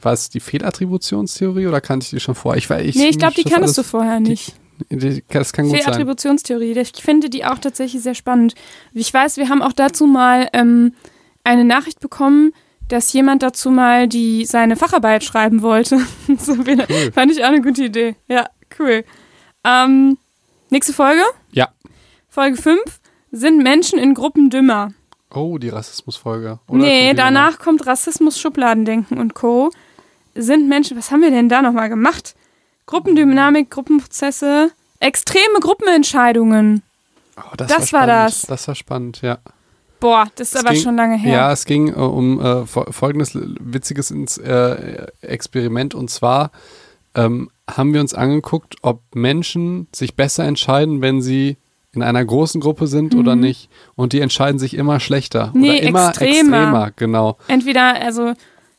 [0.00, 2.58] War es die Fehlattributionstheorie oder kannte ich die schon vorher?
[2.58, 4.54] Ich, war- ich, Nee, ich glaube, die das kanntest du vorher nicht.
[4.90, 5.82] Die, das kann gut sein.
[5.82, 6.72] Fehlattributionstheorie.
[6.72, 8.54] Ich finde die auch tatsächlich sehr spannend.
[8.94, 10.94] Ich weiß, wir haben auch dazu mal ähm,
[11.44, 12.52] eine Nachricht bekommen,
[12.88, 15.98] dass jemand dazu mal die seine Facharbeit schreiben wollte.
[16.38, 17.12] so, Cool.
[17.14, 18.16] Fand ich auch eine gute Idee.
[18.26, 18.48] Ja,
[18.80, 19.04] cool.
[19.62, 20.18] Ähm,
[20.70, 21.68] nächste Folge, Ja.
[22.28, 22.80] Folge 5.
[23.30, 24.92] Sind Menschen in Gruppen dümmer?
[25.34, 26.58] Oh, die Rassismusfolge.
[26.68, 29.70] Nee, danach kommt Rassismus, Schubladendenken und Co.
[30.34, 32.34] Sind Menschen, was haben wir denn da nochmal gemacht?
[32.86, 36.82] Gruppendynamik, Gruppenprozesse, extreme Gruppenentscheidungen.
[37.36, 38.42] Oh, das, das war, war das.
[38.42, 39.38] Das war spannend, ja.
[40.00, 41.32] Boah, das ist Es aber ging- schon lange her.
[41.32, 46.50] Ja, es ging äh, um äh, fol- folgendes witziges ins, äh, Experiment und zwar
[47.14, 51.56] ähm, haben wir uns angeguckt, ob Menschen sich besser entscheiden, wenn sie
[51.94, 53.68] in einer großen Gruppe sind oder nicht.
[53.94, 55.50] Und die entscheiden sich immer schlechter.
[55.54, 55.60] Mhm.
[55.60, 56.36] Nee, oder immer extremer.
[56.36, 57.36] extremer, genau.
[57.48, 58.32] Entweder, also,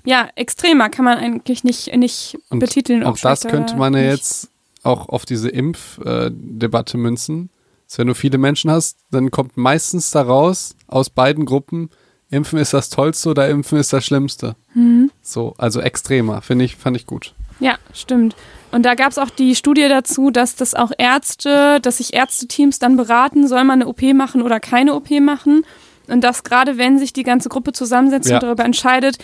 [0.03, 3.03] ja, extremer kann man eigentlich nicht, nicht Und betiteln.
[3.03, 4.49] Auch das könnte man ja jetzt
[4.81, 7.49] auch auf diese Impfdebatte münzen.
[7.87, 11.89] Dass wenn du viele Menschen hast, dann kommt meistens daraus, aus beiden Gruppen,
[12.31, 14.55] Impfen ist das Tollste oder Impfen ist das Schlimmste.
[14.73, 15.11] Mhm.
[15.21, 17.35] So, also extremer, finde ich, fand ich gut.
[17.59, 18.35] Ja, stimmt.
[18.71, 22.79] Und da gab es auch die Studie dazu, dass das auch Ärzte, dass sich Ärzteteams
[22.79, 25.63] dann beraten, soll man eine OP machen oder keine OP machen.
[26.07, 28.37] Und dass gerade wenn sich die ganze Gruppe zusammensetzt Ja.
[28.37, 29.17] und darüber entscheidet,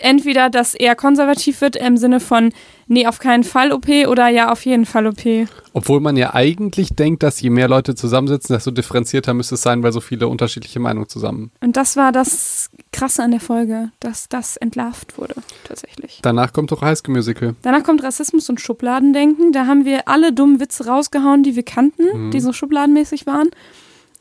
[0.00, 2.52] entweder, dass er konservativ wird im Sinne von,
[2.86, 5.48] nee, auf keinen Fall OP oder ja, auf jeden Fall OP.
[5.72, 9.82] Obwohl man ja eigentlich denkt, dass je mehr Leute zusammensitzen, desto differenzierter müsste es sein,
[9.82, 11.50] weil so viele unterschiedliche Meinungen zusammen.
[11.62, 16.20] Und das war das Krasse an der Folge, dass das entlarvt wurde, tatsächlich.
[16.22, 17.54] Danach kommt doch High School Musical.
[17.62, 19.52] Danach kommt Rassismus und Schubladendenken.
[19.52, 22.30] Da haben wir alle dummen Witze rausgehauen, die wir kannten, Mhm.
[22.30, 23.50] die so schubladenmäßig waren.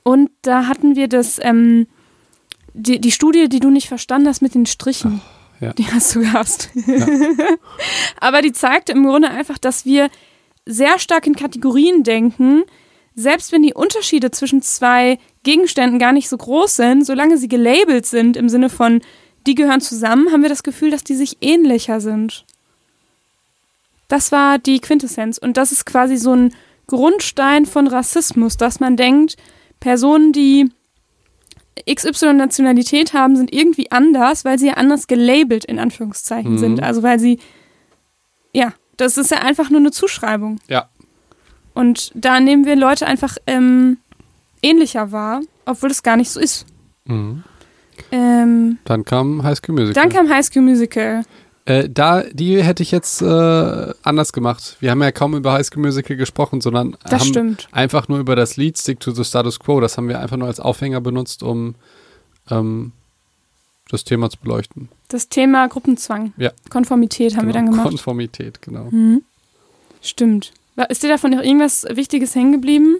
[0.04, 1.88] Und da hatten wir das, ähm,
[2.74, 5.22] die, die Studie, die du nicht verstanden hast mit den Strichen.
[5.62, 5.72] ja.
[5.74, 6.70] Die hast du gehasst.
[8.20, 10.10] Aber die zeigte im Grunde einfach, dass wir
[10.66, 12.64] sehr stark in Kategorien denken,
[13.16, 18.06] selbst wenn die Unterschiede zwischen zwei Gegenständen gar nicht so groß sind, solange sie gelabelt
[18.06, 19.02] sind im Sinne von,
[19.48, 22.44] die gehören zusammen, haben wir das Gefühl, dass die sich ähnlicher sind.
[24.10, 25.38] Das war die Quintessenz.
[25.38, 26.54] Und das ist quasi so ein
[26.88, 29.38] Grundstein von Rassismus, dass man denkt,
[29.80, 30.70] Personen, die
[31.90, 36.58] XY-Nationalität haben, sind irgendwie anders, weil sie ja anders gelabelt in Anführungszeichen Mhm.
[36.58, 36.84] sind.
[36.84, 37.40] Also weil sie,
[38.54, 40.60] ja, das ist ja einfach nur eine Zuschreibung.
[40.68, 40.90] Ja.
[41.74, 43.98] Und da nehmen wir Leute einfach ähm,
[44.66, 46.66] ähnlicher wahr, obwohl es gar nicht so ist.
[47.06, 47.44] Mhm.
[48.12, 49.94] Ähm, Dann kam High School Musical.
[50.04, 51.24] dann kam High School Musical.
[51.68, 54.78] Äh, da, die hätte ich jetzt äh, anders gemacht.
[54.82, 57.68] Wir haben ja kaum über High School Musical gesprochen, sondern Das haben stimmt.
[57.72, 59.80] einfach nur über das Lied Stick to the Status Quo.
[59.80, 61.76] Das haben wir einfach nur als Aufhänger benutzt, um
[62.52, 62.92] ähm,
[63.90, 64.90] das Thema zu beleuchten.
[65.08, 66.34] Das Thema Gruppenzwang.
[66.38, 66.52] Ja.
[66.70, 67.66] Konformität haben wir Genau.
[67.66, 67.88] dann gemacht.
[67.90, 68.88] Konformität, genau.
[68.92, 69.24] Mhm.
[70.02, 70.52] Stimmt.
[70.76, 72.98] War- Ist dir davon noch irgendwas Wichtiges hängen geblieben?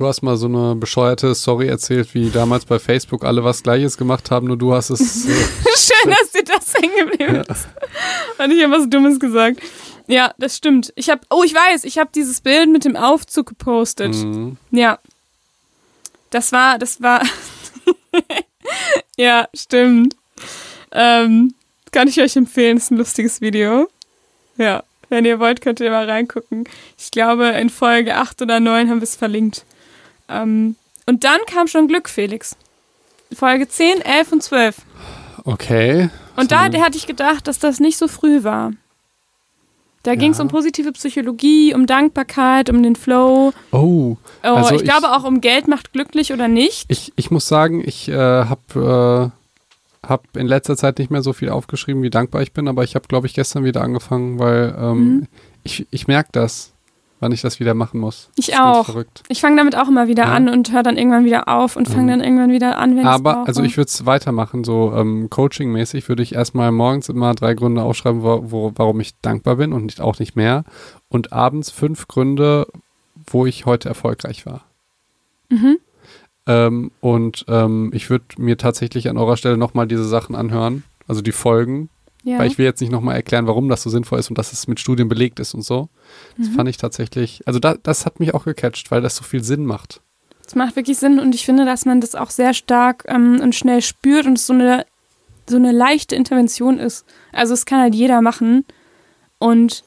[0.00, 3.98] Du hast mal so eine bescheuerte Story erzählt, wie damals bei Facebook alle was Gleiches
[3.98, 5.26] gemacht haben, nur du hast es.
[5.28, 5.34] Äh,
[5.76, 7.68] Schön, dass dir das hängen geblieben ist.
[8.38, 9.60] Hat ich was Dummes gesagt.
[10.06, 10.90] Ja, das stimmt.
[10.96, 14.14] Ich habe, oh, ich weiß, ich habe dieses Bild mit dem Aufzug gepostet.
[14.14, 14.56] mhm.
[14.70, 14.98] Ja.
[16.30, 17.22] Das war, das war.
[19.18, 20.16] ja, stimmt.
[20.92, 21.52] Ähm,
[21.92, 23.90] kann ich euch empfehlen, ist ein lustiges Video.
[24.56, 26.64] Ja, wenn ihr wollt, könnt ihr mal reingucken.
[26.96, 29.66] Ich glaube, in Folge 8 oder 9 haben wir es verlinkt.
[30.30, 32.56] Ähm, und dann kam schon Glück, Felix.
[33.32, 34.76] Folge 10, 11 und 12.
[35.44, 36.10] Okay.
[36.36, 38.72] Und da hatte ich gedacht, dass das nicht so früh war.
[40.02, 43.52] Da ging es um positive Psychologie, um Dankbarkeit, um den Flow.
[43.70, 46.86] Oh, Oh, Also ich, ich- glaube auch um Geld macht glücklich oder nicht.
[46.88, 49.30] ich, ich muss sagen, ich äh, habe
[50.02, 52.82] äh, hab in letzter Zeit nicht mehr so viel aufgeschrieben, wie dankbar ich bin, aber
[52.82, 55.26] ich habe, glaube ich, gestern wieder angefangen, weil ähm, Mhm.
[55.64, 56.69] ich, ich merke das,
[57.20, 58.30] wann ich das wieder machen muss.
[58.36, 58.88] Ich auch.
[59.28, 60.32] Ich fange damit auch immer wieder Ja.
[60.32, 62.08] an und höre dann irgendwann wieder auf und fange Mhm.
[62.08, 66.22] dann irgendwann wieder an, wenn Aber, also ich würde es weitermachen, so ähm, Coaching-mäßig würde
[66.22, 70.00] ich erstmal morgens immer drei Gründe aufschreiben, wo, wo, warum ich dankbar bin und nicht,
[70.00, 70.64] auch nicht mehr.
[71.08, 72.66] Und abends fünf Gründe,
[73.26, 74.62] wo ich heute erfolgreich war.
[75.50, 75.78] Mhm.
[76.46, 81.20] Ähm, und ähm, ich würde mir tatsächlich an eurer Stelle nochmal diese Sachen anhören, also
[81.20, 81.90] die Folgen,
[82.22, 82.38] Ja.
[82.38, 84.66] weil ich will jetzt nicht nochmal erklären, warum das so sinnvoll ist und dass es
[84.68, 85.88] mit Studien belegt ist und so.
[86.36, 86.52] Das Mhm.
[86.52, 89.64] fand ich tatsächlich, also da, das hat mich auch gecatcht, weil das so viel Sinn
[89.64, 90.02] macht.
[90.44, 93.54] Das macht wirklich Sinn und ich finde, dass man das auch sehr stark ähm, und
[93.54, 94.84] schnell spürt und es so eine,
[95.48, 97.06] so eine leichte Intervention ist.
[97.32, 98.66] Also es kann halt jeder machen
[99.38, 99.82] und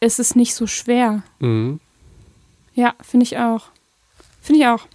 [0.00, 1.22] es ist nicht so schwer.
[1.40, 1.80] Mhm.
[2.74, 3.66] Ja, finde ich auch.
[4.40, 4.86] Finde ich auch.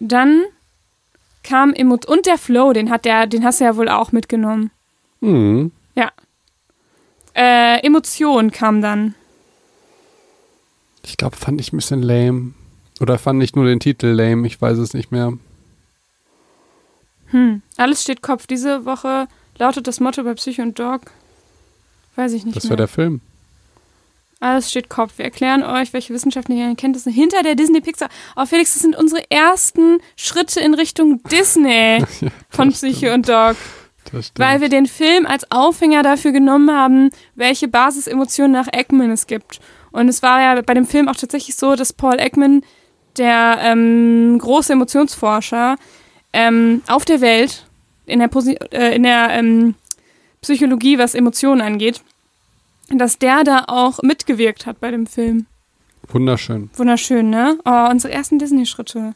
[0.00, 0.42] Dann
[1.42, 4.70] kam Emo und der Flow, den hat der, den hast du ja wohl auch mitgenommen.
[5.26, 5.72] Mhm.
[7.38, 9.14] Äh, Emotion kam dann.
[11.02, 12.54] Ich glaube, fand ich ein bisschen lame.
[12.98, 15.34] Oder fand ich nur den Titel lame, ich weiß es nicht mehr.
[17.26, 17.60] Hm.
[17.76, 18.46] Alles steht Kopf.
[18.46, 21.02] Diese Woche lautet das Motto bei Psycho und Dog.
[22.14, 22.70] Weiß ich nicht Das mehr.
[22.70, 23.20] wäre der Film.
[24.40, 25.18] Alles steht Kopf.
[25.18, 28.08] Wir erklären euch, welche wissenschaftlichen Erkenntnisse hinter der Disney Pixar.
[28.34, 32.02] Oh, Felix, das sind unsere ersten Schritte in Richtung Disney
[32.48, 33.56] von Psyche und Dog.
[34.36, 39.60] Weil wir den Film als Aufhänger dafür genommen haben, welche Basisemotionen nach Ekman es gibt.
[39.92, 42.62] Und es war ja bei dem Film auch tatsächlich so, dass Paul Ekman,
[43.16, 45.76] der ähm, große Emotionsforscher
[46.32, 47.66] ähm, auf der Welt,
[48.04, 49.74] in der, Posi äh, in der ähm,
[50.42, 52.02] Psychologie, was Emotionen angeht,
[52.90, 55.46] dass der da auch mitgewirkt hat bei dem Film.
[56.08, 56.70] Wunderschön.
[56.74, 57.58] Wunderschön, ne?
[57.64, 59.14] Oh, unsere ersten Disney-Schritte.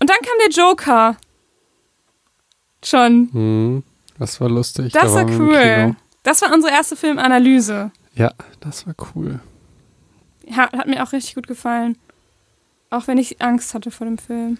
[0.00, 1.16] Und dann kam der Joker.
[2.84, 3.28] Schon.
[3.32, 3.82] Mhm.
[4.18, 4.92] Das war lustig.
[4.92, 5.96] Das Da war cool.
[6.22, 7.90] Das war unsere erste Filmanalyse.
[8.14, 9.40] Ja, das war cool.
[10.46, 11.96] Ja, hat mir auch richtig gut gefallen.
[12.90, 14.58] Auch wenn ich Angst hatte vor dem Film.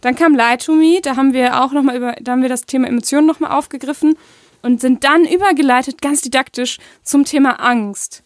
[0.00, 2.48] Dann kam Lie to Me, da haben wir auch noch mal über, da haben wir
[2.48, 4.16] das Thema Emotionen noch mal aufgegriffen
[4.62, 8.22] und sind dann übergeleitet, ganz didaktisch, zum Thema Angst.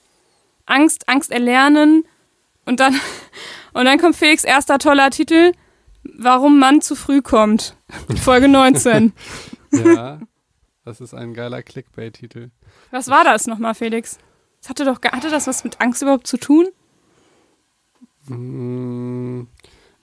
[0.66, 2.04] Angst, Angst erlernen
[2.66, 2.94] und dann,
[3.72, 5.52] und dann kommt Felix erster toller Titel,
[6.04, 7.76] warum Mann zu früh kommt.
[8.22, 9.12] Folge 19.
[9.72, 10.20] Ja,
[10.84, 12.50] das ist ein geiler Clickbait-Titel.
[12.90, 14.18] Was war das nochmal, Felix?
[14.60, 16.68] Das hatte doch hatte das was mit Angst überhaupt zu tun?
[18.26, 19.46] Mm,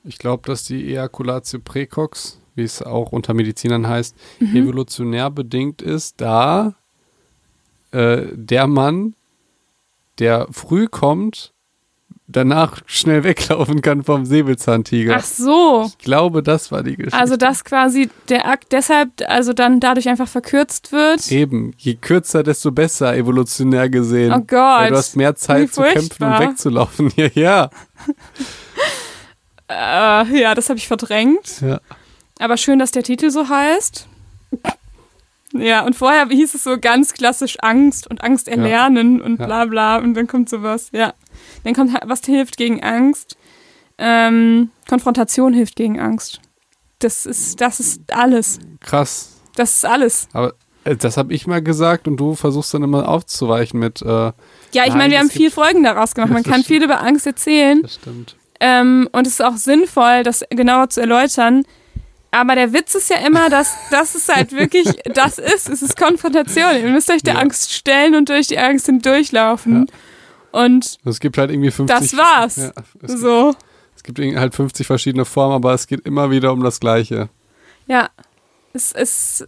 [0.03, 4.55] Ich glaube, dass die Ejaculatio precox, wie es auch unter Medizinern heißt, Mhm.
[4.55, 6.73] evolutionär bedingt ist, da
[7.91, 9.15] äh, der Mann,
[10.19, 11.53] der früh kommt,
[12.31, 15.15] danach schnell weglaufen kann vom Säbelzahntiger.
[15.17, 15.85] Ach so.
[15.87, 17.17] Ich glaube, das war die Geschichte.
[17.17, 21.31] Also dass quasi der Akt deshalb, also dann dadurch einfach verkürzt wird.
[21.31, 24.31] Eben, je kürzer, desto besser, evolutionär gesehen.
[24.31, 24.49] Oh Gott.
[24.81, 27.11] Weil du hast mehr Zeit zu kämpfen und wegzulaufen.
[27.17, 27.69] Ja, ja.
[29.67, 31.61] Äh, ja, das habe ich verdrängt.
[31.61, 31.79] ja.
[32.39, 34.07] Aber schön, dass der Titel so heißt.
[35.51, 39.45] Ja, und vorher hieß es so ganz klassisch Angst und Angst erlernen und Ja.
[39.45, 41.13] bla bla und dann kommt sowas, ja.
[41.63, 43.37] Dann kommt, ha- was hilft gegen Angst?
[43.97, 46.39] Ähm, Konfrontation hilft gegen Angst.
[46.99, 48.59] Das ist, das ist alles.
[48.81, 49.37] Krass.
[49.55, 50.27] Das ist alles.
[50.33, 50.53] Aber
[50.85, 54.01] äh, das habe ich mal gesagt und du versuchst dann immer aufzuweichen mit.
[54.01, 54.05] Äh,
[54.73, 56.31] Ja, ich meine, wir haben vier Folgen daraus gemacht.
[56.31, 57.81] Man kann viel über Angst erzählen.
[57.81, 58.35] das stimmt.
[58.61, 61.63] Ähm, und es ist auch sinnvoll, das genauer zu erläutern.
[62.31, 65.97] Aber der Witz ist ja immer, dass das ist halt wirklich, das ist, es ist
[65.97, 66.75] Konfrontation.
[66.75, 67.39] Ihr müsst euch der Ja.
[67.39, 69.89] Angst stellen und durch die Angst hindurchlaufen.
[70.51, 71.99] Und Es gibt halt irgendwie 50.
[71.99, 72.55] Das war's.
[72.57, 73.55] Ja, es, gibt, so,
[73.95, 77.29] es gibt halt 50 verschiedene Formen, aber es geht immer wieder um das Gleiche.
[77.87, 78.09] ja.
[78.71, 79.47] Es ist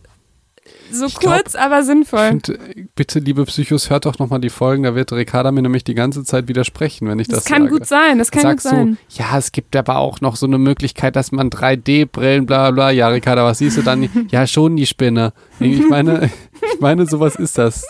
[0.92, 2.30] so Ich glaub, kurz, aber sinnvoll.
[2.32, 4.82] Und äh, bitte, liebe Psychos, hört doch nochmal die Folgen.
[4.84, 7.74] Da wird Ricarda mir nämlich die ganze Zeit widersprechen, wenn ich das, Das kann sage.
[7.78, 8.98] gut sein, das kann gut Sagst sein.
[9.10, 12.90] du, ja, es gibt aber auch noch so eine Möglichkeit, dass man 3D-Brillen, bla bla.
[12.90, 14.10] Ja, Ricarda, was siehst du dann?
[14.32, 15.34] ja, schon die Spinne.
[15.60, 16.32] Ich meine,
[16.74, 17.86] ich meine, sowas ist das.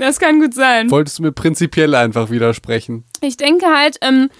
[0.00, 0.90] Da Das kann gut sein.
[0.90, 3.04] wolltest du mir prinzipiell einfach widersprechen.
[3.20, 4.30] Ich denke halt, ähm,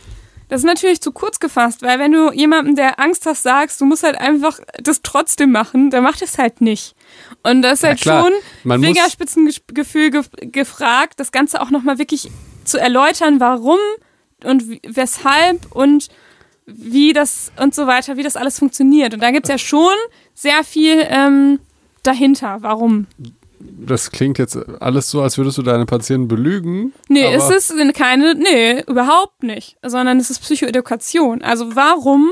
[0.48, 3.84] das ist natürlich zu kurz gefasst, weil wenn du jemandem, der Angst hast, sagst, du
[3.84, 6.96] musst halt einfach das trotzdem machen, dann macht es halt nicht.
[7.44, 8.22] Und das ist Ja, halt klar.
[8.24, 8.32] schon
[8.64, 12.30] Man Fingerspitzengefühl ge gefragt, das Ganze auch nochmal wirklich
[12.64, 13.78] zu erläutern, warum
[14.44, 16.08] und weshalb und
[16.66, 19.14] wie das und so weiter, wie das alles funktioniert.
[19.14, 19.94] Und da gibt es ja schon
[20.34, 21.60] sehr viel ähm,
[22.02, 23.06] dahinter, warum.
[23.60, 26.92] Das klingt jetzt alles so, als würdest du deine Patienten belügen.
[27.08, 31.42] Nee, es ist keine, nee, überhaupt nicht, sondern es ist Psychoedukation.
[31.42, 32.30] Also warum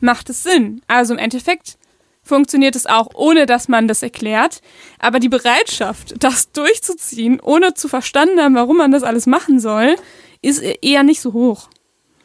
[0.00, 0.82] macht es Sinn?
[0.88, 1.76] Also im Endeffekt
[2.22, 4.62] funktioniert es auch, ohne dass man das erklärt,
[4.98, 9.96] aber die Bereitschaft, das durchzuziehen, ohne zu verstanden haben, warum man das alles machen soll,
[10.40, 11.68] ist eher nicht so hoch.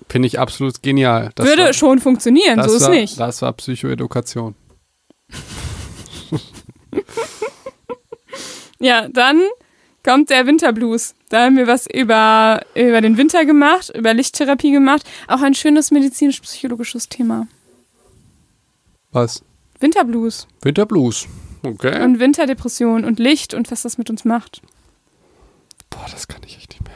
[0.08, 1.32] Finde ich absolut genial.
[1.36, 3.20] Das Würde war, schon funktionieren, so ist war, nicht.
[3.20, 4.56] Das war Psychoedukation.
[8.80, 9.42] Ja, dann
[10.04, 11.16] kommt der Winterblues.
[11.30, 15.04] Da haben wir was über, über den Winter gemacht, über Lichttherapie gemacht.
[15.28, 17.48] Auch ein schönes medizinisch-psychologisches Thema.
[19.12, 19.44] Was?
[19.80, 20.48] Winterblues.
[20.62, 21.28] Winterblues.
[21.64, 22.04] Okay.
[22.04, 24.62] Und Winterdepression und Licht und was das mit uns macht.
[25.90, 26.92] Boah, das kann ich echt nicht mehr.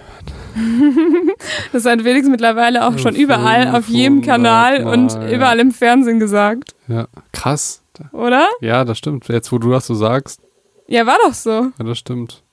[1.72, 5.36] Das hat Felix mittlerweile auch schon überall auf jedem 500 Kanal und Mal, ja.
[5.36, 7.82] überall im Fernsehen gesagt, Ja, krass.
[8.12, 8.48] oder?
[8.62, 9.28] Ja, das stimmt.
[9.28, 10.42] Jetzt, wo du das so sagst,
[10.89, 11.49] Ja, war doch so.
[11.78, 12.43] ja, das stimmt.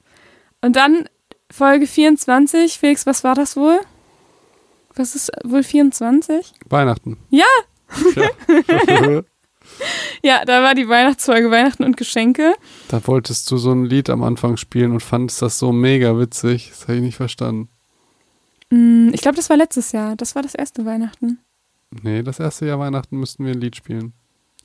[0.60, 1.08] Und dann
[1.50, 2.78] Folge 24.
[2.78, 3.78] Felix, was war das wohl?
[4.94, 6.52] Was ist wohl 24?
[6.68, 7.16] Weihnachten.
[7.30, 7.44] Ja.
[8.14, 9.22] Ja.
[10.22, 12.54] Ja, da war die Weihnachtsfolge Weihnachten und Geschenke.
[12.88, 16.68] da wolltest du so ein Lied am Anfang spielen und fandest das so mega witzig.
[16.70, 17.68] Das habe ich nicht verstanden.
[18.70, 20.14] Hm, Ich glaube, das war letztes Jahr.
[20.14, 21.40] Das war das erste Weihnachten.
[22.02, 24.12] Nee, das erste Jahr Weihnachten müssten wir ein Lied spielen.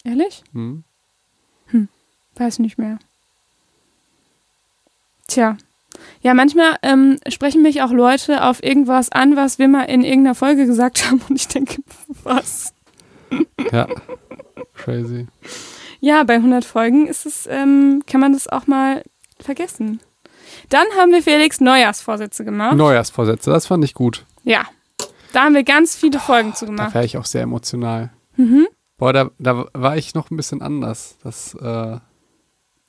[0.03, 0.43] Ehrlich?
[0.53, 0.83] Hm?
[2.35, 2.99] Weiß nicht mehr.
[5.33, 5.57] Tja.
[6.21, 10.35] Ja, manchmal ähm, sprechen mich auch Leute auf irgendwas an, was wir mal in irgendeiner
[10.35, 11.81] Folge gesagt haben und ich denke,
[12.23, 12.73] was?
[13.71, 13.87] Ja.
[14.75, 15.27] Crazy.
[15.99, 19.03] Ja, bei 100 Folgen ist es, ähm, kann man das auch mal
[19.39, 19.99] vergessen.
[20.69, 22.75] Dann haben wir Felix Neujahrsvorsätze gemacht.
[22.75, 24.25] Neujahrsvorsätze, das fand ich gut.
[24.43, 24.65] ja.
[25.33, 26.93] Da haben wir ganz viele Folgen zu Da gemacht.
[26.93, 28.09] wäre ich auch sehr emotional.
[28.35, 28.67] Mhm.
[28.97, 31.17] Boah, da, da war ich noch ein bisschen anders.
[31.23, 31.99] Das, äh,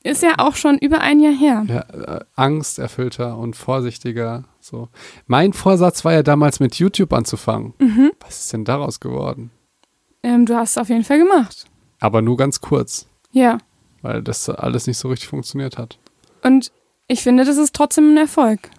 [0.05, 1.65] Ist ja auch schon über ein Jahr her.
[1.69, 1.81] ja,
[2.17, 4.45] äh, angsterfüllter und vorsichtiger.
[4.61, 4.89] So.
[5.27, 7.75] Mein Vorsatz war ja damals mit YouTube anzufangen.
[7.79, 8.13] Mhm.
[8.21, 9.51] Was ist denn daraus geworden?
[10.23, 11.67] Ähm, du hast es auf jeden Fall gemacht.
[12.01, 13.59] Aber nur ganz kurz, Ja.
[14.03, 15.99] weil das alles nicht so richtig funktioniert hat.
[16.43, 16.73] Und
[17.09, 18.71] ich finde, das ist trotzdem ein Erfolg.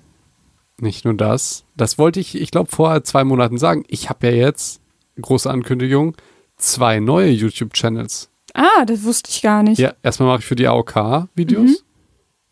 [0.79, 1.63] Nicht nur das.
[1.77, 3.83] Das wollte ich, ich glaube, vor zwei Monaten sagen.
[3.87, 4.81] Ich habe ja jetzt,
[5.21, 6.15] große Ankündigung,
[6.57, 8.29] zwei neue YouTube-Channels.
[8.53, 9.79] Ah, das wusste ich gar nicht.
[9.79, 11.69] Ja, erstmal mache ich für die AOK-Videos.
[11.69, 11.77] Mhm.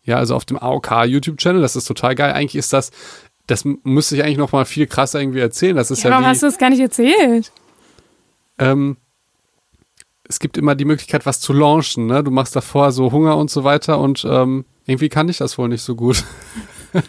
[0.04, 2.32] Ja, also auf dem AOK-YouTube-Channel, das ist total geil.
[2.32, 2.90] Eigentlich ist das,
[3.46, 5.76] das müsste ich eigentlich noch mal viel krasser irgendwie erzählen.
[5.76, 7.52] Das ist Ja, ja, warum wie, hast du das gar nicht erzählt?
[8.58, 8.96] ähm,
[10.28, 12.06] es gibt immer die Möglichkeit, was zu launchen.
[12.06, 12.24] Ne?
[12.24, 15.68] Du machst davor so Hunger und so weiter und ähm, irgendwie kann ich das wohl
[15.68, 16.24] nicht so gut.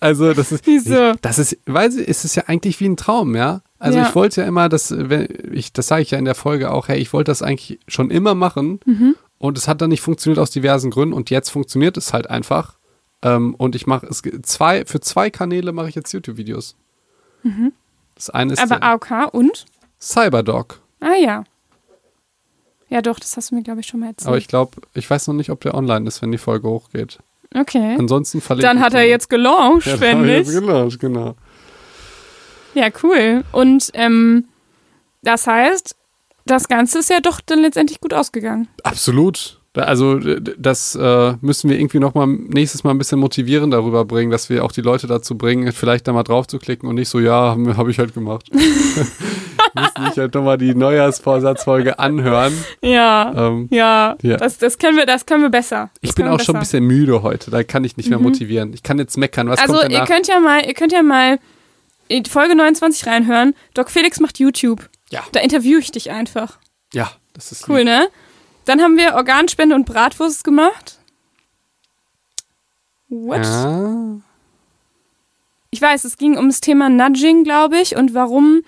[0.00, 1.14] also das ist, Wieso?
[1.22, 3.62] das ist, weil es ist ja eigentlich wie ein Traum, ja.
[3.80, 4.08] Also Ja.
[4.08, 6.86] ich wollte ja immer, das, wenn ich, das sage ich ja in der Folge auch,
[6.88, 9.16] hey, ich wollte das eigentlich schon immer machen Mhm.
[9.38, 12.76] und es hat dann nicht funktioniert aus diversen Gründen und jetzt funktioniert es halt einfach.
[13.22, 16.76] Ähm, und ich mache es zwei, für zwei Kanäle mache ich jetzt YouTube-Videos.
[18.14, 18.72] Das eine ist Mhm.
[18.72, 19.64] Aber AOK und?
[20.00, 20.80] Cyberdog.
[21.00, 21.44] Ah ja.
[22.90, 24.28] Ja, doch, das hast du mir, glaube ich, schon mal erzählt.
[24.28, 27.18] Aber ich glaube, ich weiß noch nicht, ob der online ist, wenn die Folge hochgeht.
[27.54, 27.96] okay.
[27.98, 30.60] Ansonsten verlinke Dann hat er jetzt gelauncht, ja, wenn dann hat er jetzt nicht.
[30.60, 31.34] gelauncht, genau.
[32.74, 33.44] Ja, cool.
[33.52, 34.44] Und ähm,
[35.22, 35.96] das heißt,
[36.46, 38.68] das Ganze ist ja doch dann letztendlich gut ausgegangen.
[38.82, 39.58] Absolut.
[39.76, 44.32] Also das äh, müssen wir irgendwie noch mal nächstes Mal ein bisschen motivieren darüber bringen,
[44.32, 47.08] dass wir auch die Leute dazu bringen, vielleicht da mal drauf zu klicken und nicht
[47.08, 48.50] so, ja, habe hab ich halt gemacht.
[48.52, 52.52] Müssen sich halt nochmal die Neujahrsvorsatzfolge anhören.
[52.82, 53.32] Ja.
[53.36, 54.36] Ähm, Ja, Ja.
[54.38, 55.90] Das, das, können wir, das können wir besser.
[56.00, 56.78] ich Das bin können wir auch schon ein besser.
[56.78, 58.24] bisschen müde heute, da kann ich nicht mehr Mhm.
[58.24, 58.72] motivieren.
[58.74, 60.08] Ich kann jetzt meckern, was Also kommt ihr danach?
[60.08, 61.38] könnt ja mal, ihr könnt ja mal
[62.10, 63.54] in Folge 29 reinhören.
[63.74, 64.88] Doc Felix macht YouTube.
[65.10, 65.22] Ja.
[65.32, 66.58] Da interview ich dich einfach.
[66.92, 67.86] Ja, das ist Cool, lieb.
[67.86, 68.08] ne?
[68.64, 70.98] Dann haben wir Organspende und Bratwurst gemacht.
[73.08, 73.44] What?
[73.44, 74.20] Ja.
[75.70, 78.62] Ich weiß, es ging um das Thema Nudging, glaube ich, und warum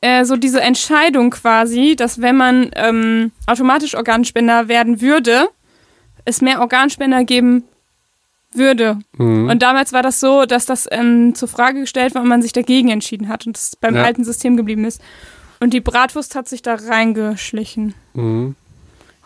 [0.00, 5.48] äh, so diese Entscheidung quasi, dass wenn man ähm, automatisch Organspender werden würde,
[6.24, 7.64] es mehr Organspender geben
[8.54, 8.98] würde.
[9.16, 9.48] Mhm.
[9.50, 12.52] Und damals war das so, dass das ähm, zur Frage gestellt war und man sich
[12.52, 14.04] dagegen entschieden hat und es beim Ja.
[14.04, 15.00] alten System geblieben ist.
[15.60, 17.94] Und die Bratwurst hat sich da reingeschlichen.
[18.14, 18.54] Mhm.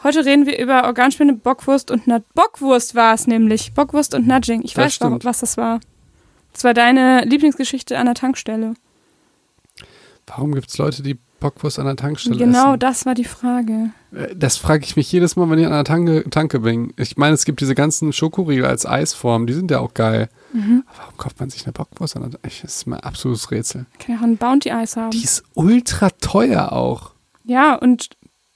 [0.02, 2.24] Heute reden wir über Organspende, Bockwurst und Nut.
[2.34, 3.72] Bockwurst war es nämlich.
[3.74, 4.62] Bockwurst und Nudging.
[4.62, 5.24] Ich Das weiß, stimmt.
[5.24, 5.78] was das war.
[6.52, 8.74] Das war deine Lieblingsgeschichte an der Tankstelle.
[10.26, 12.78] Warum gibt es Leute, die Bockwurst an der Tankstelle genau, essen?
[12.80, 13.90] das war die Frage.
[14.14, 16.92] Äh, Das frage ich mich jedes Mal, wenn ich an der Tanke, Tanke bin.
[16.96, 20.28] Ich meine, es gibt diese ganzen Schokoriegel als Eisform, die sind ja auch geil.
[20.52, 20.84] Mhm.
[20.96, 22.66] Warum kauft man sich eine Bockwurst an der Tankstelle?
[22.68, 23.86] Das ist mein absolutes Rätsel.
[23.98, 25.10] Kann ja auch ein Bounty-Eis haben.
[25.10, 27.10] Die ist ultra teuer auch.
[27.44, 28.10] Ja, und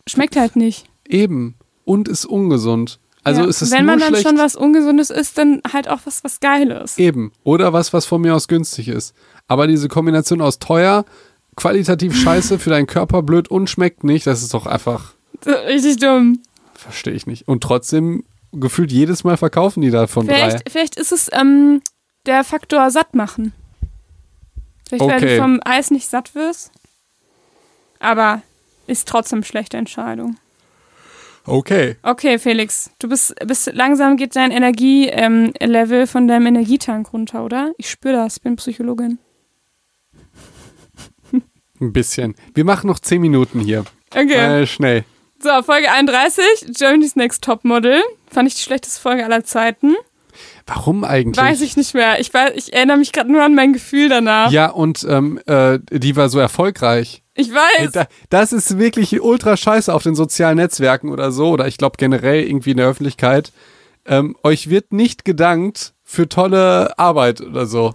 [0.07, 0.87] schmeckt halt nicht.
[1.09, 1.57] Eben.
[1.85, 3.01] Und ist ungesund.
[3.25, 3.49] Also ja.
[3.49, 4.29] ist es Wenn man dann schlecht.
[4.29, 6.97] schon was Ungesundes isst, dann halt auch was, was Geiles.
[6.99, 7.33] Eben.
[7.43, 9.15] Oder was, was von mir aus günstig ist.
[9.49, 11.05] Aber diese Kombination aus teuer,
[11.57, 15.15] qualitativ scheiße, für deinen Körper blöd und schmeckt nicht, das ist doch einfach,
[15.45, 16.41] Richtig dumm.
[16.75, 17.49] verstehe ich nicht.
[17.49, 20.35] Und trotzdem gefühlt jedes Mal verkaufen die davon drei.
[20.35, 21.83] Vielleicht, vielleicht ist es ähm,
[22.27, 23.53] der Faktor satt machen.
[24.89, 25.37] Vielleicht, weil Okay.
[25.37, 26.71] du vom Eis nicht satt wirst.
[27.99, 28.43] Aber
[28.87, 30.37] ist trotzdem schlechte Entscheidung.
[31.45, 31.97] Okay.
[32.03, 37.73] Okay, Felix, du bist, bist langsam geht dein Energielevel ähm, von deinem Energietank runter, oder?
[37.79, 39.19] Ich spüre das, ich bin Psychologin.
[41.81, 42.35] Ein bisschen.
[42.55, 43.85] Wir machen noch zehn Minuten hier.
[44.11, 44.63] Okay.
[44.63, 45.05] Äh, schnell.
[45.39, 46.43] So, Folge 31,
[46.79, 48.03] Germany's Next Topmodel.
[48.31, 49.95] Fand ich die schlechteste Folge aller Zeiten.
[50.67, 51.45] Warum eigentlich?
[51.45, 52.21] Weiß ich nicht mehr.
[52.21, 54.51] Ich, weiß, ich erinnere mich gerade nur an mein Gefühl danach.
[54.51, 57.23] Ja, und ähm, äh, die war so erfolgreich.
[57.35, 57.93] Ich Ey, weiß.
[57.93, 61.97] da, das ist wirklich ultra scheiße auf den sozialen Netzwerken oder so, oder ich glaube
[61.99, 63.53] generell irgendwie in der Öffentlichkeit.
[64.07, 67.95] Ähm, euch wird nicht gedankt für tolle Arbeit oder so.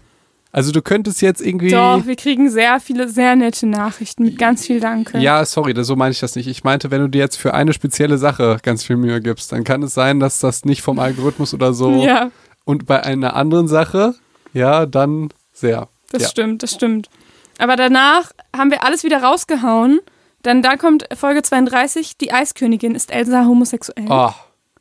[0.52, 1.70] Also du könntest jetzt irgendwie.
[1.70, 5.18] Doch, wir kriegen sehr viele, sehr nette Nachrichten mit ganz viel Danke.
[5.20, 6.48] Ja, sorry, so meine ich das nicht.
[6.48, 9.64] Ich meinte, wenn du dir jetzt für eine spezielle Sache ganz viel Mühe gibst, dann
[9.64, 12.04] kann es sein, dass das nicht vom Algorithmus oder so.
[12.04, 12.32] Ja,
[12.66, 14.16] Und bei einer anderen Sache,
[14.54, 15.88] ja, dann sehr.
[16.12, 16.28] das ja.
[16.28, 17.10] stimmt, das stimmt.
[17.58, 20.00] Aber danach haben wir alles wieder rausgehauen.
[20.44, 24.08] Dann da kommt Folge 32, die Eiskönigin ist Elsa homosexuell.
[24.10, 24.32] Oh,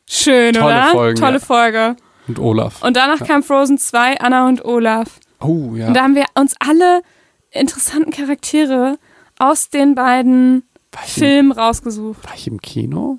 [0.09, 0.87] Schön, tolle oder?
[0.87, 1.39] Folgen, Tolle ja.
[1.39, 1.97] Folge.
[2.27, 2.83] und Olaf.
[2.83, 5.09] Und danach kam Frozen 2, Anna und Olaf.
[5.41, 5.89] Oh, ja.
[5.89, 7.03] Und da haben wir uns alle
[7.51, 8.99] interessanten Charaktere
[9.39, 10.65] aus den beiden
[11.07, 12.25] Filmen rausgesucht.
[12.25, 13.19] war ich im Kino?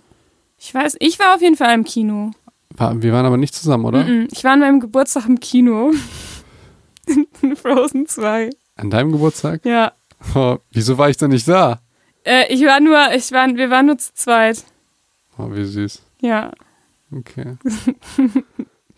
[0.58, 2.32] Ich weiß, ich war auf jeden Fall im Kino.
[2.70, 4.04] War, wir waren aber nicht zusammen, oder?
[4.04, 4.28] Mhm.
[4.32, 5.92] Ich war an meinem Geburtstag im Kino.
[7.56, 8.50] Frozen 2.
[8.76, 9.66] An deinem Geburtstag?
[9.66, 9.94] Ja.
[10.36, 11.82] Oh, wieso war ich denn nicht da?
[12.24, 14.64] Äh, ich war nur, ich war, wir waren nur zu zweit.
[15.38, 16.04] Oh, wie süß.
[16.22, 16.52] Ja,
[17.14, 17.58] Okay.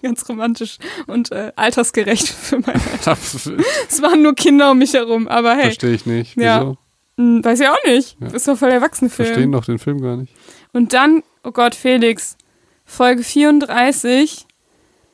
[0.04, 3.16] ganz romantisch und äh, altersgerecht für mein Alter.
[3.16, 3.58] Verstehe
[3.90, 6.38] Es waren nur Kinder um mich herum, aber hey, ich nicht.
[6.38, 6.62] Ja.
[6.62, 6.78] Wieso?
[7.18, 8.18] hm, weiß ja auch nicht.
[8.20, 8.28] Ja.
[8.28, 10.34] Ist doch voll der erwachsene Verstehen doch den Film gar nicht.
[10.72, 12.38] Und dann, oh Gott, Felix,
[12.86, 14.46] Folge 34,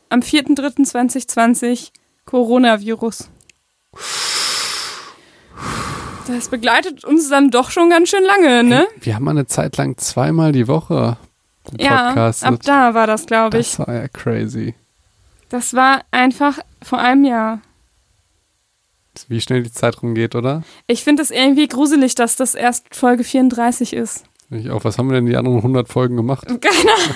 [0.09, 1.91] am 4.3.2020,
[2.25, 3.29] Coronavirus.
[6.27, 8.87] Das begleitet uns dann doch schon ganz schön lange, ne?
[8.99, 11.17] Wir haben mal eine Zeit lang zweimal die Woche
[11.77, 12.47] Ja, gepodcastet.
[12.47, 13.75] ab da war das, glaube ich.
[13.75, 14.75] das war ja crazy.
[15.49, 17.61] Das war einfach vor einem Jahr.
[19.27, 20.63] Wie schnell die Zeit rumgeht, oder?
[20.87, 24.23] Ich finde es irgendwie gruselig, dass das erst Folge 34 ist.
[24.49, 24.83] Ich auch.
[24.83, 26.47] Was haben wir denn die anderen 100 Folgen gemacht?
[26.61, 27.15] Keine Ahnung.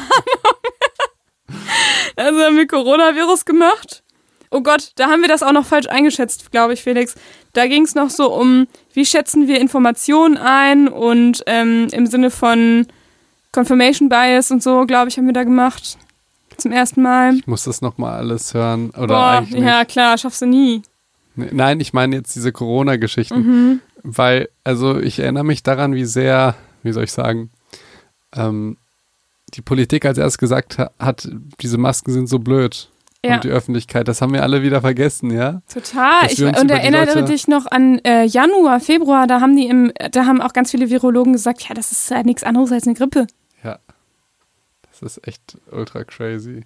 [2.16, 4.04] Also haben wir Coronavirus gemacht.
[4.52, 7.16] Oh Gott, da haben wir das auch noch falsch eingeschätzt, glaube ich, Felix.
[7.54, 12.30] Da ging es noch so um, wie schätzen wir Informationen ein und ähm, im Sinne
[12.30, 12.86] von
[13.54, 15.98] Confirmation Bias und so, glaube ich, haben wir da gemacht.
[16.58, 17.36] Zum ersten Mal.
[17.36, 18.90] Ich muss das nochmal alles hören.
[18.92, 19.64] Oder Boah, eigentlich nicht.
[19.64, 20.82] ja klar, schaffst du nie.
[21.36, 23.40] Nein, ich meine jetzt diese Corona-Geschichten.
[23.40, 23.80] Mhm.
[24.04, 27.50] Weil, also ich erinnere mich daran, wie sehr, wie soll ich sagen,
[28.36, 28.78] ähm,
[29.54, 31.30] die Politik als erst gesagt ha hat,
[31.62, 32.90] diese Masken sind so blöd.
[33.26, 33.36] Ja.
[33.36, 35.62] Und die Öffentlichkeit, das haben wir alle wieder vergessen, ja?
[35.74, 36.30] Total.
[36.30, 40.42] Ich, und erinnere dich noch an äh, Januar, Februar, da haben die im, da haben
[40.42, 43.28] auch ganz viele Virologen gesagt, ja, das ist halt nichts anderes als eine Grippe.
[45.00, 46.62] Das ist echt ultra crazy.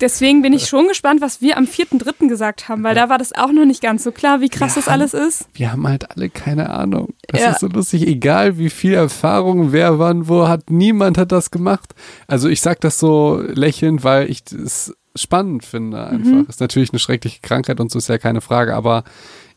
[0.00, 2.28] Deswegen bin ich schon gespannt, was wir am 4.3.
[2.28, 3.02] gesagt haben, weil Ja.
[3.06, 5.48] da war das auch noch nicht ganz so klar, wie krass Wir das alles ist.
[5.54, 7.14] Wir haben halt alle keine Ahnung.
[7.26, 7.50] Das Ja.
[7.50, 8.06] ist so lustig.
[8.06, 11.94] Egal wie viel Erfahrung, wer wann wo hat, niemand hat das gemacht.
[12.28, 16.30] Also ich sag das so lächelnd, weil ich es spannend finde einfach.
[16.30, 16.46] Mhm.
[16.48, 18.76] Ist natürlich eine schreckliche Krankheit und so ist ja keine Frage.
[18.76, 19.02] Aber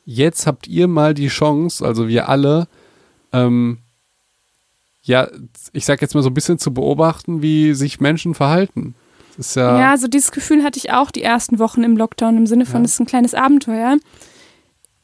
[0.06, 2.68] jetzt habt ihr mal die Chance, also wir alle,
[3.32, 3.78] ähm,
[5.04, 5.28] ja,
[5.74, 8.96] ich sag jetzt mal so ein bisschen zu beobachten, wie sich Menschen verhalten.
[9.56, 12.66] Ja, Ja, so dieses Gefühl hatte ich auch die ersten Wochen im Lockdown im Sinne
[12.66, 12.86] von, Ja.
[12.86, 13.98] es ist ein kleines Abenteuer.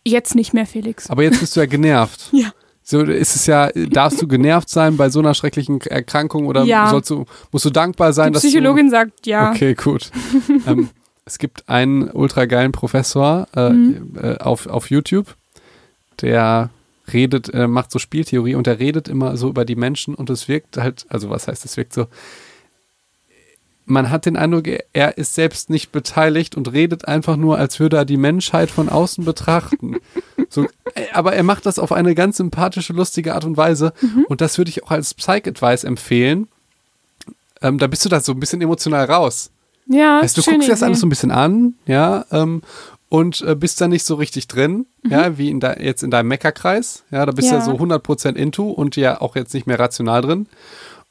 [0.06, 1.10] Jetzt nicht mehr, Felix.
[1.10, 2.30] aber jetzt bist du ja genervt.
[2.32, 2.52] Ja.
[2.84, 6.90] So ist es ja, darfst du genervt sein bei so einer schrecklichen Erkrankung oder Ja.
[6.90, 9.30] sollst du, musst du dankbar sein, Die Psychologin sagt du.
[9.32, 9.52] ja.
[9.52, 10.10] Okay, gut.
[10.68, 10.90] ähm,
[11.26, 14.14] es gibt einen ultra geilen Professor äh, Mhm.
[14.22, 15.36] äh, auf, auf YouTube,
[16.22, 16.70] der
[17.14, 20.48] redet, äh, macht so Spieltheorie und der redet immer so über die Menschen und es
[20.48, 22.08] wirkt halt, also was heißt, es wirkt so,
[23.86, 27.98] man hat den Eindruck, er ist selbst nicht beteiligt und redet einfach nur, als würde
[27.98, 29.98] er die Menschheit von außen betrachten.
[30.50, 33.92] So, äh, aber er macht das auf eine ganz sympathische, lustige Art und Weise.
[34.30, 36.48] Und das würde ich auch als Psych-Advice empfehlen.
[37.62, 39.52] Ähm, da bist du da so ein bisschen emotional raus.
[39.88, 42.62] Ja, Weißt du, guckst dir das alles so ein bisschen an, ja, ähm,
[43.10, 46.28] und äh, bist da nicht so richtig drin, ja, wie in de jetzt in deinem
[46.28, 47.04] Meckerkreis.
[47.12, 47.60] Ja, da bist du Mhm.
[47.62, 47.66] Ja.
[47.68, 50.48] ja so 100% into und ja auch jetzt nicht mehr rational drin.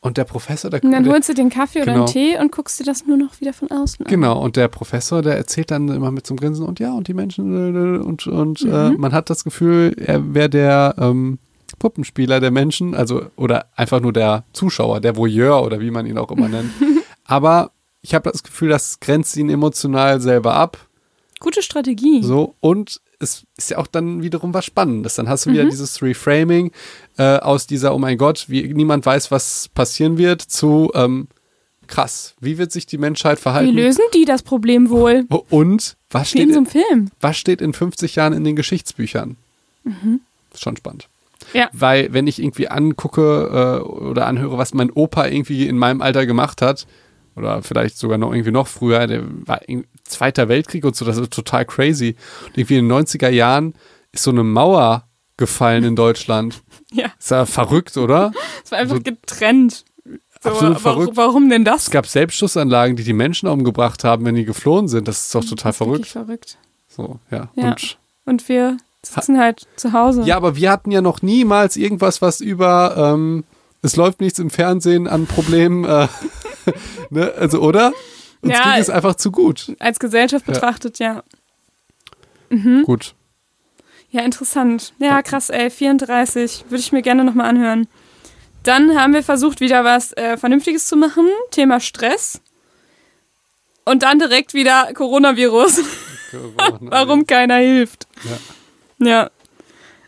[0.00, 2.04] Und der Professor, der, Und dann holst du den Kaffee oder Genau.
[2.04, 4.10] einen Tee und guckst dir das nur noch wieder von außen an.
[4.10, 7.14] Genau, und der Professor, der erzählt dann immer mit einem Grinsen und ja, und die
[7.14, 9.00] Menschen äh, und, und äh, Mhm.
[9.00, 11.38] man hat das Gefühl, er wäre der ähm,
[11.78, 16.18] Puppenspieler der Menschen, also oder einfach nur der Zuschauer, der Voyeur oder wie man ihn
[16.18, 16.70] auch immer nennt.
[17.24, 17.72] Aber
[18.02, 20.78] ich habe das Gefühl, das grenzt ihn emotional selber ab.
[21.40, 22.22] Gute Strategie.
[22.22, 25.14] So, und es ist ja auch dann wiederum was Spannendes.
[25.16, 25.70] Dann hast du wieder Mhm.
[25.70, 26.72] dieses Reframing
[27.18, 31.28] äh, aus dieser, oh mein Gott, wie, niemand weiß, was passieren wird, zu ähm,
[31.86, 33.74] krass, wie wird sich die Menschheit Wie verhalten?
[33.74, 35.24] lösen die das Problem wohl?
[35.50, 37.10] Und was Wie in steht, so einem Film.
[37.20, 39.36] was steht in 50 Jahren in den Geschichtsbüchern?
[39.84, 40.20] Mhm.
[40.52, 41.08] Ist schon spannend.
[41.52, 41.68] Ja.
[41.72, 46.26] Weil, wenn ich irgendwie angucke äh, oder anhöre, was mein Opa irgendwie in meinem Alter
[46.26, 46.86] gemacht hat,
[47.36, 51.16] oder vielleicht sogar noch irgendwie noch früher, der war irgendwie Zweiter Weltkrieg und so, das
[51.18, 52.16] ist total crazy.
[52.46, 53.74] Und irgendwie in den 90er Jahren
[54.12, 55.04] ist so eine Mauer
[55.36, 56.62] gefallen in Deutschland.
[56.92, 58.30] Ja, Ist ja verrückt, oder?
[58.64, 59.84] es war einfach So- getrennt.
[60.40, 61.16] So, Absolut verrückt.
[61.16, 61.90] Warum denn Es das?
[61.90, 65.08] gab Selbstschussanlagen, die die Menschen umgebracht haben, wenn die geflohen sind.
[65.08, 66.06] Das ist doch total Das ist verrückt.
[66.06, 66.58] verrückt.
[66.88, 67.48] So, ja.
[67.56, 67.70] Ja.
[67.70, 70.22] Und Und wir sitzen halt zu Hause.
[70.22, 73.42] Ja, aber wir hatten ja noch niemals irgendwas, was über ähm,
[73.82, 76.06] es läuft nichts im Fernsehen an Problemen, äh,
[77.10, 77.32] ne?
[77.36, 77.92] also oder?
[78.42, 78.62] Uns Ja.
[78.72, 79.74] ging es einfach zu gut.
[79.78, 80.52] Als Gesellschaft Ja.
[80.54, 81.22] betrachtet, ja.
[82.50, 82.82] Hm?
[82.84, 83.14] Gut.
[84.10, 84.92] Ja, interessant.
[84.98, 85.68] Ja, krass, ey.
[85.70, 86.64] 34.
[86.68, 87.88] Würde ich mir gerne nochmal anhören.
[88.62, 91.26] Dann haben wir versucht, wieder was äh, Vernünftiges zu machen.
[91.50, 92.40] Thema Stress.
[93.84, 95.80] Und dann direkt wieder Coronavirus.
[96.80, 98.06] Warum keiner hilft.
[98.98, 99.06] Ja.
[99.06, 99.30] Ja.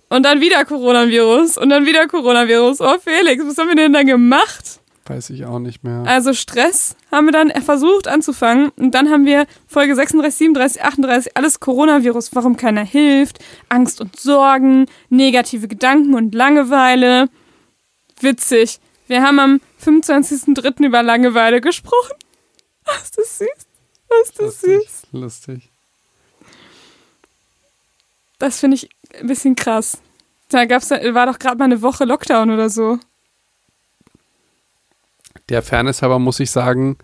[0.08, 1.58] Und dann wieder Coronavirus.
[1.58, 2.80] Und dann wieder Coronavirus.
[2.80, 4.80] Oh, Felix, was haben wir denn da gemacht?
[5.09, 6.02] Weiß ich auch nicht mehr.
[6.06, 11.36] Also Stress haben wir dann versucht anzufangen und dann haben wir Folge 36, 37, 38,
[11.36, 13.38] alles Coronavirus, warum keiner hilft,
[13.70, 17.30] Angst und Sorgen, negative Gedanken und Langeweile.
[18.20, 18.80] Witzig.
[19.06, 20.84] Wir haben am 25.03.
[20.84, 22.14] über Langeweile gesprochen.
[22.86, 23.66] Oh, ist das süß?
[24.11, 24.72] Oh, ist das süß?
[25.12, 25.70] lustig, lustig.
[28.38, 29.98] Das finde ich ein bisschen krass.
[30.50, 32.98] Da gab's, war doch gerade mal eine Woche Lockdown oder so.
[35.49, 36.96] Der Fairness halber muss ich sagen,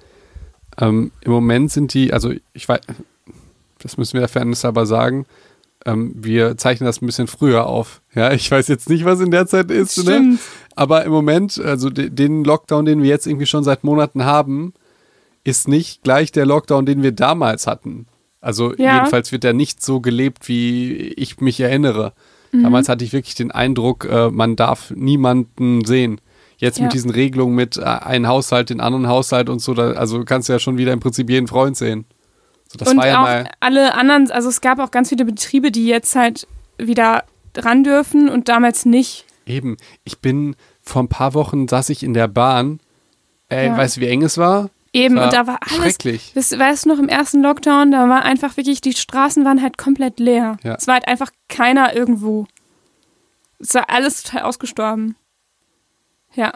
[0.79, 2.81] ähm, im Moment sind die, also ich weiß,
[3.79, 5.27] das müssen wir der Fairness halber sagen,
[5.87, 8.01] ähm, wir zeichnen das ein bisschen früher auf.
[8.15, 10.39] Ja, ich weiß jetzt nicht, was in der Zeit ist, ne?
[10.75, 14.73] Aber im Moment, also de den Lockdown, den wir jetzt irgendwie schon seit Monaten haben,
[15.45, 18.07] ist nicht gleich der Lockdown, den wir damals hatten.
[18.41, 18.97] Also Ja.
[18.97, 22.13] jedenfalls wird er nicht so gelebt, wie ich mich erinnere.
[22.53, 22.63] Mhm.
[22.63, 26.21] Damals hatte ich wirklich den Eindruck, äh, man darf niemanden sehen.
[26.65, 26.85] Jetzt Ja.
[26.85, 30.49] mit diesen Regelungen mit äh, ein Haushalt, den anderen Haushalt und so, da, also kannst
[30.49, 32.07] du ja schon wieder im Prinzip jeden Freund sehen.
[32.73, 33.51] So, das und war ja auch mal.
[33.61, 36.47] alle anderen, also es gab auch ganz viele Betriebe, die jetzt halt
[36.79, 37.25] wieder
[37.57, 39.27] ran dürfen und damals nicht.
[39.47, 42.81] Eben, ich bin vor ein paar Wochen saß ich in der Bahn.
[43.51, 43.77] Äh, Ja.
[43.77, 44.71] Weißt du, wie eng es war?
[44.95, 45.77] Eben, War und da war alles.
[45.77, 46.33] schrecklich.
[46.35, 49.77] Das, weißt du noch, im ersten Lockdown, da war einfach wirklich, die Straßen waren halt
[49.77, 50.57] komplett leer.
[50.63, 50.77] Ja.
[50.77, 52.47] Es war halt einfach keiner irgendwo.
[53.59, 55.17] Es war alles total ausgestorben.
[56.35, 56.53] Ja.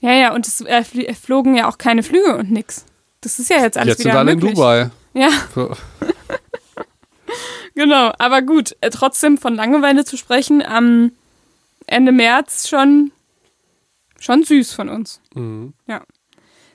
[0.00, 2.84] Ja, ja, und es äh, flogen ja auch keine Flüge und nix.
[3.20, 4.50] Das ist ja jetzt alles Jetzt sind wieder alle möglich.
[4.50, 4.90] in Dubai.
[5.14, 5.74] Ja, So.
[7.74, 8.12] genau.
[8.18, 11.12] Aber gut, äh, trotzdem von Langeweile zu sprechen, am
[11.86, 13.10] Ende März schon,
[14.20, 15.20] schon süß von uns.
[15.34, 15.74] Mhm.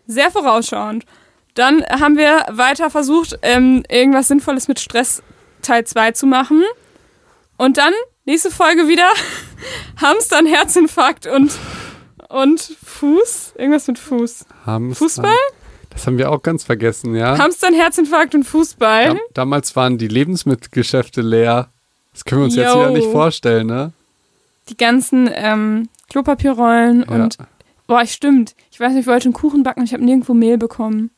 [0.05, 1.05] Sehr vorausschauend.
[1.53, 5.23] Dann haben wir weiter versucht, ähm, irgendwas Sinnvolles mit Stress
[5.61, 6.61] Teil 2 zu machen.
[7.57, 7.93] Und dann,
[8.25, 9.07] nächste Folge wieder,
[10.01, 11.51] Hamster, Herzinfarkt und,
[12.29, 13.53] und Fuß.
[13.57, 14.45] Irgendwas mit Fuß.
[14.65, 15.05] Hamster.
[15.05, 15.37] Fußball?
[15.89, 17.37] Das haben wir auch ganz vergessen, ja.
[17.37, 19.07] Hamster, Herzinfarkt und Fußball.
[19.07, 21.69] Dam damals waren die Lebensmittelgeschäfte leer.
[22.13, 22.79] Das können wir uns jetzt Yo.
[22.79, 23.91] wieder nicht vorstellen, ne?
[24.69, 27.47] Die ganzen ähm, Klopapierrollen und, ja.
[27.85, 28.55] boah, ich stimmt.
[28.71, 31.11] Ich weiß nicht, ich wollte einen Kuchen backen und ich habe nirgendwo Mehl bekommen.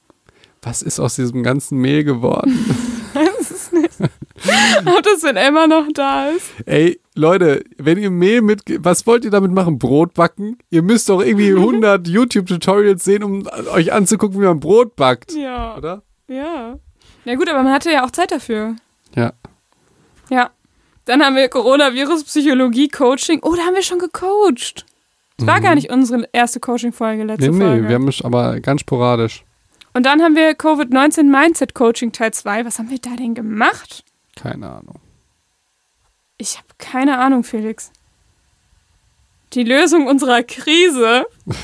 [0.62, 2.58] Was ist aus diesem ganzen Mehl geworden?
[4.86, 6.46] Ob das denn immer noch da ist?
[6.66, 9.80] Ey, Leute, wenn ihr Mehl mit, was wollt ihr damit machen?
[9.80, 10.58] Brot backen?
[10.70, 15.76] Ihr müsst doch irgendwie 100 YouTube-Tutorials sehen, um euch anzugucken, wie man Brot backt, Ja.
[15.78, 16.02] oder?
[16.28, 16.78] Ja.
[17.26, 18.76] Ja gut, aber man hatte ja auch Zeit dafür.
[19.16, 19.34] Ja.
[20.30, 20.50] Ja.
[21.06, 23.39] Dann haben wir Coronavirus, Psychologie, Coaching.
[23.43, 24.86] Oh, da haben wir schon gecoacht.
[25.38, 27.82] Das war gar nicht unsere erste Coaching-Folge, letzte Nee, Folge.
[27.84, 29.43] nee, wir haben es aber ganz sporadisch.
[29.96, 32.66] Und dann haben wir Covid-19 Mindset Coaching Teil 2.
[32.66, 34.04] Was haben wir da denn gemacht?
[34.36, 35.00] Keine Ahnung.
[36.38, 37.93] Ich habe keine Ahnung, Felix.
[39.54, 41.26] Die Lösung unserer Krise.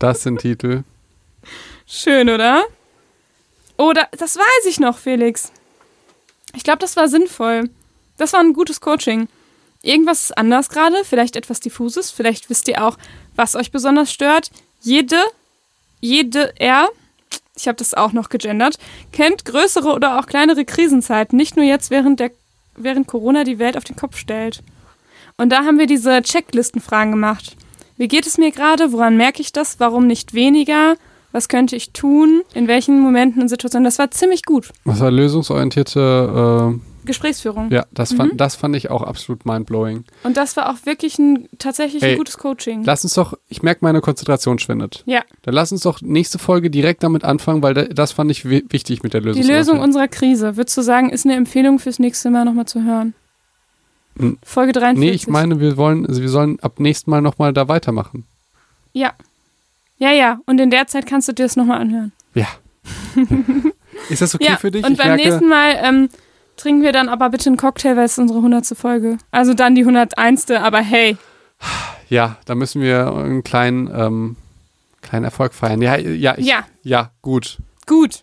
[0.00, 0.82] Das sind Titel.
[1.86, 2.64] Schön, oder?
[3.78, 5.52] Oder, das weiß ich noch, Felix.
[6.52, 7.70] Ich glaube, das war sinnvoll.
[8.16, 9.28] Das war ein gutes Coaching.
[9.82, 12.98] Irgendwas ist anders gerade, vielleicht etwas diffuses, vielleicht wisst ihr auch,
[13.36, 14.50] was euch besonders stört.
[14.80, 15.22] Jede,
[16.04, 16.88] jede, er,
[17.56, 18.78] ich habe das auch noch gegendert,
[19.12, 22.30] kennt größere oder auch kleinere Krisenzeiten, nicht nur jetzt während der
[22.76, 24.60] während Corona die Welt auf den Kopf stellt.
[25.36, 27.56] Und da haben wir diese Checklistenfragen gemacht.
[27.96, 28.92] Wie geht es mir gerade?
[28.92, 29.78] Woran merke ich das?
[29.78, 30.96] Warum nicht weniger?
[31.30, 32.42] Was könnte ich tun?
[32.52, 33.84] In welchen Momenten und Situationen?
[33.84, 34.70] Das war ziemlich gut.
[34.84, 36.00] Was war lösungsorientierte,
[37.04, 37.70] Gesprächsführung.
[37.70, 40.04] ja, das fand, das fand ich auch absolut mindblowing.
[40.22, 42.84] Und das war auch wirklich ein tatsächlich Ey, ein gutes Coaching.
[42.84, 45.02] Lass uns doch, ich merke, meine Konzentration schwindet.
[45.06, 48.48] ja, Dann lass uns doch nächste Folge direkt damit anfangen, weil da, das fand ich
[48.48, 49.46] wi- wichtig mit der die Lösung.
[49.46, 53.14] Lösung unserer Krise, würdest du sagen, ist eine Empfehlung fürs nächste Mal nochmal zu hören?
[54.18, 54.38] Hm.
[54.44, 54.98] Folge 43.
[55.10, 58.24] Nee, ich meine, wir wollen, also wir sollen ab nächsten Mal nochmal da weitermachen.
[58.92, 59.12] Ja.
[59.98, 60.38] Ja, ja.
[60.46, 62.12] Und in der Zeit kannst du dir das nochmal anhören.
[62.34, 62.46] Ja.
[64.10, 64.56] Ist das okay ja.
[64.56, 64.84] für dich?
[64.84, 66.08] Und ich beim merke, nächsten Mal ähm,
[66.56, 68.66] trinken wir dann aber bitte einen Cocktail, weil es unsere 100.
[68.76, 69.18] Folge.
[69.30, 70.50] Also dann die 101.
[70.50, 71.16] Aber hey.
[72.08, 74.36] ja, da müssen wir einen kleinen, ähm,
[75.02, 75.82] kleinen Erfolg feiern.
[75.82, 76.64] Ja, ja, ich, Ja.
[76.82, 77.58] ja, gut.
[77.86, 78.22] Gut.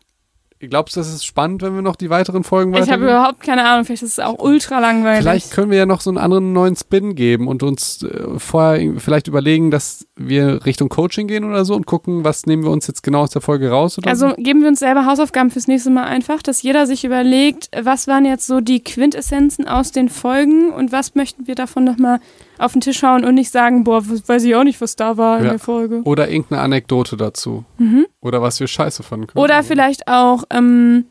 [0.69, 3.65] Glaubst du, das ist spannend, wenn wir noch die weiteren Folgen Ich habe überhaupt keine
[3.65, 3.85] Ahnung.
[3.85, 5.21] Vielleicht ist es auch ultra langweilig.
[5.21, 8.93] Vielleicht können wir ja noch so einen anderen neuen Spin geben und uns äh, vorher
[8.99, 12.87] vielleicht überlegen, dass wir Richtung Coaching gehen oder so und gucken, was nehmen wir uns
[12.87, 14.35] jetzt genau aus der Folge raus oder Also so.
[14.35, 18.25] geben wir uns selber Hausaufgaben fürs nächste Mal einfach, dass jeder sich überlegt, was waren
[18.25, 22.19] jetzt so die Quintessenzen aus den Folgen und was möchten wir davon nochmal
[22.61, 25.39] auf den Tisch hauen und nicht sagen, boah, weiß ich auch nicht, was da war
[25.39, 25.49] in Ja.
[25.51, 26.01] der Folge.
[26.03, 27.65] Oder irgendeine Anekdote dazu.
[27.77, 28.05] Mhm.
[28.21, 29.43] Oder was wir scheiße fanden können.
[29.43, 31.05] Oder vielleicht auch, ähm,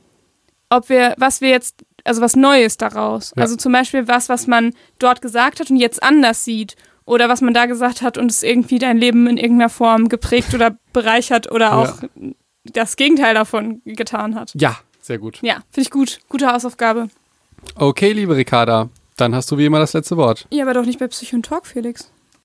[0.68, 3.32] ob wir, was wir jetzt, also was Neues daraus.
[3.36, 3.42] Ja.
[3.42, 6.76] Also zum Beispiel was, was man dort gesagt hat und jetzt anders sieht.
[7.07, 10.55] Oder was man da gesagt hat und es irgendwie dein Leben in irgendeiner Form geprägt
[10.55, 11.94] oder bereichert oder auch
[12.64, 14.53] das Gegenteil davon getan hat.
[14.55, 15.38] Ja, sehr gut.
[15.42, 16.20] Ja, finde ich gut.
[16.28, 17.09] Gute Hausaufgabe.
[17.74, 18.90] Okay, liebe Ricarda,
[19.21, 20.47] dann hast du wie immer das letzte Wort.
[20.51, 22.11] Ja, aber doch nicht bei Psycho Talk, Felix.